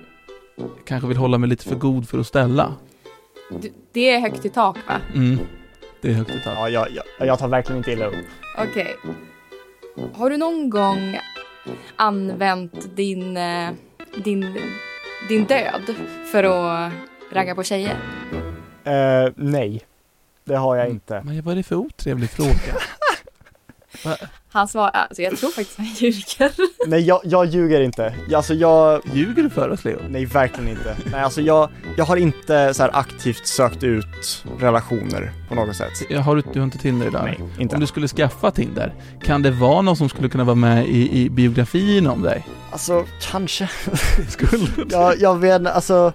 kanske 0.86 1.08
vill 1.08 1.16
hålla 1.16 1.38
mig 1.38 1.48
lite 1.48 1.64
för 1.64 1.76
god 1.76 2.08
för 2.08 2.18
att 2.18 2.26
ställa. 2.26 2.74
Det 3.92 4.10
är 4.10 4.20
högt 4.20 4.44
i 4.44 4.48
tak 4.48 4.76
va? 4.88 4.94
Mm. 5.14 5.38
Det 6.00 6.10
är 6.10 6.14
högt 6.14 6.30
i 6.30 6.40
tak. 6.44 6.54
Ja, 6.56 6.68
jag, 6.68 6.86
jag, 7.18 7.28
jag 7.28 7.38
tar 7.38 7.48
verkligen 7.48 7.78
inte 7.78 7.92
illa 7.92 8.06
upp. 8.06 8.14
Okej. 8.58 8.96
Har 10.14 10.30
du 10.30 10.36
någon 10.36 10.70
gång 10.70 11.18
använt 11.96 12.96
din, 12.96 13.36
eh, 13.36 13.70
din, 14.24 14.58
din 15.28 15.44
död 15.44 15.94
för 16.32 16.44
att 16.44 16.92
ragga 17.32 17.54
på 17.54 17.62
tjejer? 17.62 17.96
Eh, 18.84 19.32
nej, 19.36 19.82
det 20.44 20.56
har 20.56 20.76
jag 20.76 20.88
inte. 20.88 21.22
Men 21.24 21.42
vad 21.42 21.52
är 21.52 21.56
det 21.56 21.62
för 21.62 21.76
otrevlig 21.76 22.30
fråga? 22.30 22.50
Han 24.52 24.68
svarar, 24.68 24.90
alltså 24.90 25.22
jag 25.22 25.36
tror 25.36 25.50
faktiskt 25.50 25.78
han 25.78 25.86
ljuger. 25.86 26.52
Nej, 26.86 27.00
jag, 27.00 27.20
jag 27.24 27.46
ljuger 27.46 27.80
inte. 27.80 28.14
Alltså 28.34 28.54
jag, 28.54 29.02
Ljuger 29.14 29.42
du 29.42 29.50
för 29.50 29.68
oss 29.68 29.84
Leo? 29.84 29.98
nej 30.08 30.24
verkligen 30.24 30.68
inte. 30.68 30.96
Nej, 31.12 31.20
alltså 31.20 31.40
jag, 31.40 31.68
jag 31.96 32.04
har 32.04 32.16
inte 32.16 32.74
så 32.74 32.82
här 32.82 32.90
aktivt 32.96 33.46
sökt 33.46 33.82
ut 33.82 34.44
relationer 34.58 35.32
på 35.48 35.54
något 35.54 35.76
sätt. 35.76 35.92
Ja, 36.10 36.20
Har 36.20 36.36
du, 36.36 36.42
du 36.52 36.60
har 36.60 36.64
inte 36.64 36.78
Tinder 36.78 37.06
idag? 37.06 37.24
Nej, 37.24 37.40
inte. 37.58 37.74
Om 37.74 37.80
du 37.80 37.86
skulle 37.86 38.08
skaffa 38.08 38.50
Tinder, 38.50 38.94
kan 39.22 39.42
det 39.42 39.50
vara 39.50 39.82
någon 39.82 39.96
som 39.96 40.08
skulle 40.08 40.28
kunna 40.28 40.44
vara 40.44 40.56
med 40.56 40.86
i, 40.86 41.20
i 41.20 41.30
biografin 41.30 42.06
om 42.06 42.22
dig? 42.22 42.46
Alltså, 42.70 43.04
kanske. 43.30 43.68
Skulle 44.28 44.66
jag, 44.90 45.20
jag 45.20 45.38
vet 45.38 45.66
alltså 45.66 46.12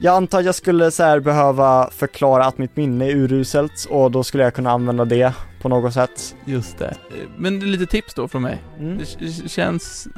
jag 0.00 0.16
antar 0.16 0.38
att 0.38 0.44
jag 0.44 0.54
skulle 0.54 0.90
så 0.90 1.02
här 1.02 1.20
behöva 1.20 1.90
förklara 1.90 2.44
att 2.44 2.58
mitt 2.58 2.76
minne 2.76 3.06
är 3.06 3.16
uruselt 3.16 3.86
och 3.90 4.10
då 4.10 4.24
skulle 4.24 4.42
jag 4.42 4.54
kunna 4.54 4.70
använda 4.70 5.04
det 5.04 5.32
på 5.62 5.68
något 5.68 5.94
sätt. 5.94 6.36
Just 6.44 6.78
det. 6.78 6.96
Men 7.36 7.60
lite 7.60 7.86
tips 7.86 8.14
då 8.14 8.28
från 8.28 8.42
mig. 8.42 8.62
Mm. 8.78 8.98
Det 8.98 9.50
känns, 9.50 10.08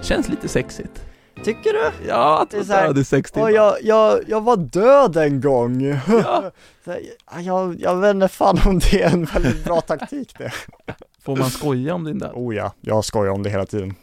känns 0.00 0.28
lite 0.28 0.48
sexigt. 0.48 1.04
Tycker 1.44 1.72
du? 1.72 2.08
Ja, 2.08 2.42
att 2.42 2.54
vara 2.54 2.64
så 2.64 2.72
död 2.72 2.98
i 2.98 3.04
sex 3.04 3.30
timmar. 3.30 3.50
Jag, 3.50 3.76
jag, 3.82 4.20
jag 4.26 4.40
var 4.40 4.56
död 4.56 5.16
en 5.16 5.40
gång. 5.40 5.82
Ja. 5.82 6.50
Så 6.84 6.90
här, 6.90 7.00
jag, 7.40 7.80
jag 7.80 7.96
vet 7.96 8.14
inte 8.14 8.28
fan 8.28 8.58
om 8.66 8.78
det 8.78 9.02
är 9.02 9.12
en 9.12 9.24
väldigt 9.24 9.64
bra 9.64 9.80
taktik 9.80 10.38
det. 10.38 10.52
Får 11.24 11.36
man 11.36 11.50
skoja 11.50 11.94
om 11.94 12.04
din 12.04 12.18
död? 12.18 12.30
Oh 12.34 12.54
ja, 12.54 12.72
jag 12.80 13.04
skojar 13.04 13.32
om 13.32 13.42
det 13.42 13.50
hela 13.50 13.66
tiden. 13.66 13.94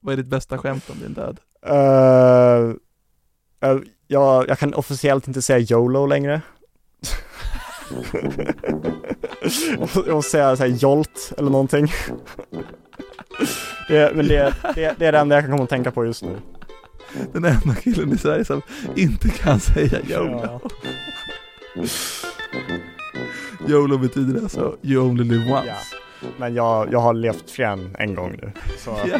Vad 0.00 0.12
är 0.12 0.16
ditt 0.16 0.26
bästa 0.26 0.58
skämt 0.58 0.90
om 0.90 0.98
din 0.98 1.12
död? 1.12 1.40
Uh, 1.68 2.74
uh, 3.70 3.82
jag, 4.06 4.48
jag 4.48 4.58
kan 4.58 4.74
officiellt 4.74 5.28
inte 5.28 5.42
säga 5.42 5.58
YOLO 5.58 6.06
längre. 6.06 6.40
Jag 9.94 10.08
måste 10.08 10.30
säga 10.30 10.56
såhär 10.56 10.70
Jolt 10.70 11.32
eller 11.38 11.50
någonting. 11.50 11.92
Det, 13.88 14.16
men 14.16 14.28
det, 14.28 14.54
det, 14.74 14.94
det 14.98 15.06
är 15.06 15.12
det 15.12 15.18
enda 15.18 15.34
jag 15.36 15.44
kan 15.44 15.50
komma 15.50 15.64
att 15.64 15.70
tänka 15.70 15.90
på 15.90 16.04
just 16.04 16.22
nu. 16.22 16.36
den 17.32 17.44
enda 17.44 17.74
killen 17.74 18.12
i 18.12 18.18
Sverige 18.18 18.44
som 18.44 18.62
inte 18.96 19.28
kan 19.28 19.60
säga 19.60 20.00
YOLO. 20.08 20.40
Ja. 20.44 20.60
YOLO 23.68 23.98
betyder 23.98 24.42
alltså 24.42 24.76
you 24.82 25.04
only 25.04 25.24
live 25.24 25.52
once. 25.52 25.66
Ja. 25.66 26.28
Men 26.38 26.54
jag, 26.54 26.92
jag 26.92 26.98
har 26.98 27.14
levt 27.14 27.50
fler 27.50 27.66
än 27.66 27.96
en 27.98 28.14
gång 28.14 28.38
nu. 28.42 28.52
Så 28.78 28.96
Ja. 29.12 29.18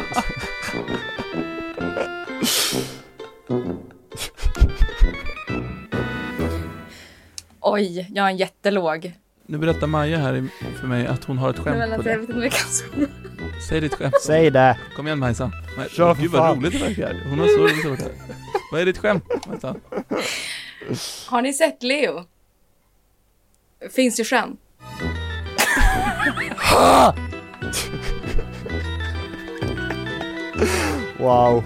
Oj, 7.61 8.07
jag 8.13 8.23
har 8.23 8.29
en 8.29 8.37
jättelåg. 8.37 9.13
Nu 9.51 9.57
berättar 9.57 9.87
Maja 9.87 10.17
här 10.17 10.47
för 10.79 10.87
mig 10.87 11.07
att 11.07 11.23
hon 11.23 11.37
har 11.37 11.49
ett 11.49 11.59
skämt 11.59 11.75
på 11.75 11.81
jag 11.89 11.89
det. 11.89 11.97
vet 12.09 12.19
inte 12.21 12.33
om 12.33 12.41
jag 12.43 12.51
kan 12.51 12.67
Säg 13.69 13.81
ditt 13.81 13.93
skämt. 13.93 14.21
säg 14.21 14.49
det. 14.51 14.77
Kom 14.95 15.07
igen 15.07 15.19
Majsan. 15.19 15.51
Nej, 15.77 15.89
Kör 15.89 16.13
för 16.15 16.21
Gud 16.21 16.31
vad 16.31 16.41
fan. 16.41 16.57
roligt 16.57 16.73
det 16.73 16.79
verkar. 16.79 17.21
Hon 17.29 17.39
har 17.39 17.47
så 17.47 17.57
roligt 17.57 17.99
det. 17.99 18.11
Vad 18.71 18.81
är 18.81 18.85
ditt 18.85 18.97
skämt 18.97 19.23
Majsan? 19.47 19.79
Har 21.27 21.41
ni 21.41 21.53
sett 21.53 21.83
Leo? 21.83 22.25
Finns 23.95 24.19
i 24.19 24.23
sjön. 24.23 24.57
Wow. 31.19 31.63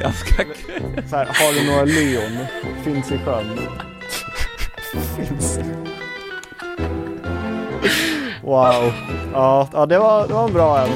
Ganska 0.00 0.44
kul. 0.44 1.02
Så 1.10 1.16
här, 1.16 1.26
har 1.26 1.52
du 1.54 1.66
några 1.70 1.84
leon? 1.84 2.46
Finns 2.84 3.12
i 3.12 3.18
sjön. 3.18 3.58
Wow. 8.48 8.92
Ja, 9.32 9.68
ja 9.72 9.86
det, 9.86 9.98
var, 9.98 10.28
det 10.28 10.34
var 10.34 10.48
en 10.48 10.52
bra 10.52 10.78
en. 10.78 10.88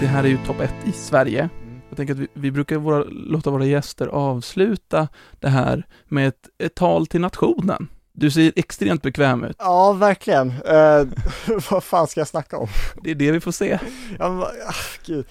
Det 0.00 0.06
här 0.06 0.24
är 0.24 0.28
ju 0.28 0.38
topp 0.46 0.60
ett 0.60 0.74
i 0.84 0.92
Sverige. 0.92 1.48
Jag 1.88 1.96
tänker 1.96 2.14
att 2.14 2.20
vi, 2.20 2.28
vi 2.34 2.50
brukar 2.50 2.76
våra, 2.76 3.04
låta 3.04 3.50
våra 3.50 3.64
gäster 3.64 4.06
avsluta 4.06 5.08
det 5.40 5.48
här 5.48 5.86
med 6.08 6.28
ett, 6.28 6.48
ett 6.58 6.74
tal 6.74 7.06
till 7.06 7.20
nationen. 7.20 7.88
Du 8.12 8.30
ser 8.30 8.52
extremt 8.56 9.02
bekväm 9.02 9.44
ut. 9.44 9.56
Ja, 9.58 9.92
verkligen. 9.92 10.50
Eh, 10.50 11.06
vad 11.70 11.84
fan 11.84 12.06
ska 12.06 12.20
jag 12.20 12.28
snacka 12.28 12.56
om? 12.58 12.68
Det 13.02 13.10
är 13.10 13.14
det 13.14 13.32
vi 13.32 13.40
får 13.40 13.52
se. 13.52 13.78
Ja, 14.18 14.28
men, 14.28 14.42
ah, 14.42 14.74
gud. 15.06 15.26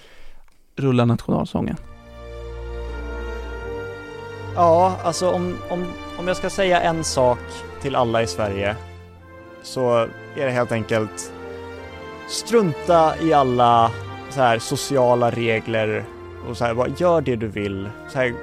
Rulla 0.76 1.04
nationalsången. 1.04 1.76
Ja, 4.54 4.96
alltså 5.04 5.30
om, 5.30 5.56
om, 5.68 5.84
om 6.18 6.28
jag 6.28 6.36
ska 6.36 6.50
säga 6.50 6.80
en 6.80 7.04
sak 7.04 7.38
till 7.82 7.96
alla 7.96 8.22
i 8.22 8.26
Sverige 8.26 8.76
så 9.62 9.96
är 10.36 10.46
det 10.46 10.50
helt 10.50 10.72
enkelt 10.72 11.32
strunta 12.28 13.12
i 13.20 13.32
alla 13.32 13.90
så 14.30 14.40
här 14.40 14.58
sociala 14.58 15.30
regler 15.30 16.04
och 16.48 16.56
så 16.56 16.64
här, 16.64 16.74
bara 16.74 16.88
gör 16.88 17.20
det 17.20 17.36
du 17.36 17.46
vill. 17.46 17.88
Så 18.08 18.18
här, 18.18 18.34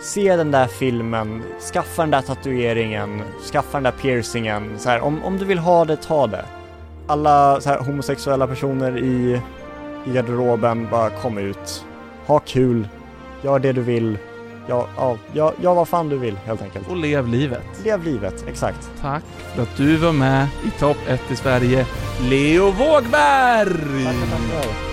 se 0.00 0.36
den 0.36 0.50
där 0.50 0.66
filmen, 0.66 1.42
skaffa 1.72 2.02
den 2.02 2.10
där 2.10 2.22
tatueringen, 2.22 3.22
skaffa 3.52 3.76
den 3.76 3.82
där 3.82 3.92
piercingen. 3.92 4.78
Så 4.78 4.88
här, 4.88 5.00
om, 5.00 5.24
om 5.24 5.38
du 5.38 5.44
vill 5.44 5.58
ha 5.58 5.84
det, 5.84 5.96
ta 5.96 6.26
det. 6.26 6.44
Alla 7.06 7.60
så 7.60 7.68
här, 7.68 7.78
homosexuella 7.78 8.46
personer 8.46 8.98
i, 8.98 9.40
i 10.06 10.12
garderoben, 10.12 10.88
bara 10.90 11.10
kom 11.10 11.38
ut. 11.38 11.84
Ha 12.26 12.38
kul, 12.38 12.88
gör 13.42 13.58
det 13.58 13.72
du 13.72 13.82
vill. 13.82 14.18
Ja, 14.68 14.88
ja, 14.96 15.16
ja, 15.32 15.52
ja, 15.60 15.74
vad 15.74 15.88
fan 15.88 16.08
du 16.08 16.18
vill 16.18 16.36
helt 16.36 16.62
enkelt. 16.62 16.88
Och 16.88 16.96
lev 16.96 17.28
livet. 17.28 17.62
Lev 17.84 18.04
livet, 18.04 18.44
exakt. 18.48 18.90
Tack 19.00 19.22
för 19.54 19.62
att 19.62 19.76
du 19.76 19.96
var 19.96 20.12
med 20.12 20.48
i 20.66 20.70
topp 20.70 20.96
ett 21.08 21.30
i 21.30 21.36
Sverige, 21.36 21.86
Leo 22.20 22.70
Vågberg! 22.70 24.04
Tackar, 24.04 24.26
tackar. 24.30 24.92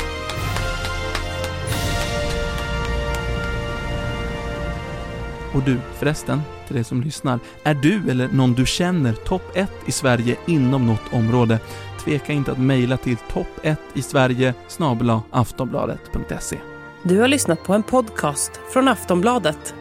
Och 5.54 5.64
du 5.64 5.80
förresten, 5.94 6.42
till 6.68 6.76
dig 6.76 6.84
som 6.84 7.02
lyssnar, 7.02 7.40
är 7.64 7.74
du 7.74 8.10
eller 8.10 8.28
någon 8.28 8.54
du 8.54 8.66
känner 8.66 9.14
topp 9.14 9.52
1 9.54 9.72
i 9.86 9.92
Sverige 9.92 10.38
inom 10.46 10.88
något 10.88 11.14
område? 11.14 11.60
Tveka 12.04 12.34
inte 12.34 12.52
att 12.52 12.58
mejla 12.58 12.98
till 12.98 13.18
topp1 13.34 13.76
i 13.94 14.02
Sverige 14.02 14.54
snabel-a 14.68 15.22
aftonbladet.se. 15.32 16.58
Du 17.04 17.20
har 17.20 17.28
lyssnat 17.28 17.64
på 17.64 17.74
en 17.74 17.84
podcast 17.84 18.52
från 18.74 18.88
Aftonbladet. 18.88 19.74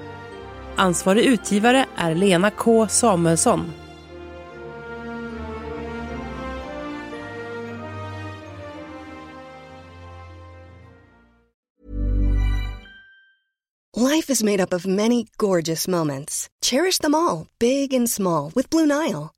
Ansvarig 0.76 1.24
utgivare 1.24 1.86
är 1.96 2.14
Lena 2.14 2.50
K 2.50 2.88
Samuelsson. 2.88 3.72
Life 13.96 14.32
is 14.32 14.42
made 14.42 14.62
up 14.62 14.74
of 14.74 14.86
many 14.86 15.26
gorgeous 15.36 15.88
moments. 15.88 16.48
Cherish 16.64 16.98
them 16.98 17.14
all, 17.14 17.46
big 17.58 17.94
and 17.94 18.10
small, 18.10 18.52
with 18.54 18.70
Blue 18.70 18.86
Nile. 18.86 19.37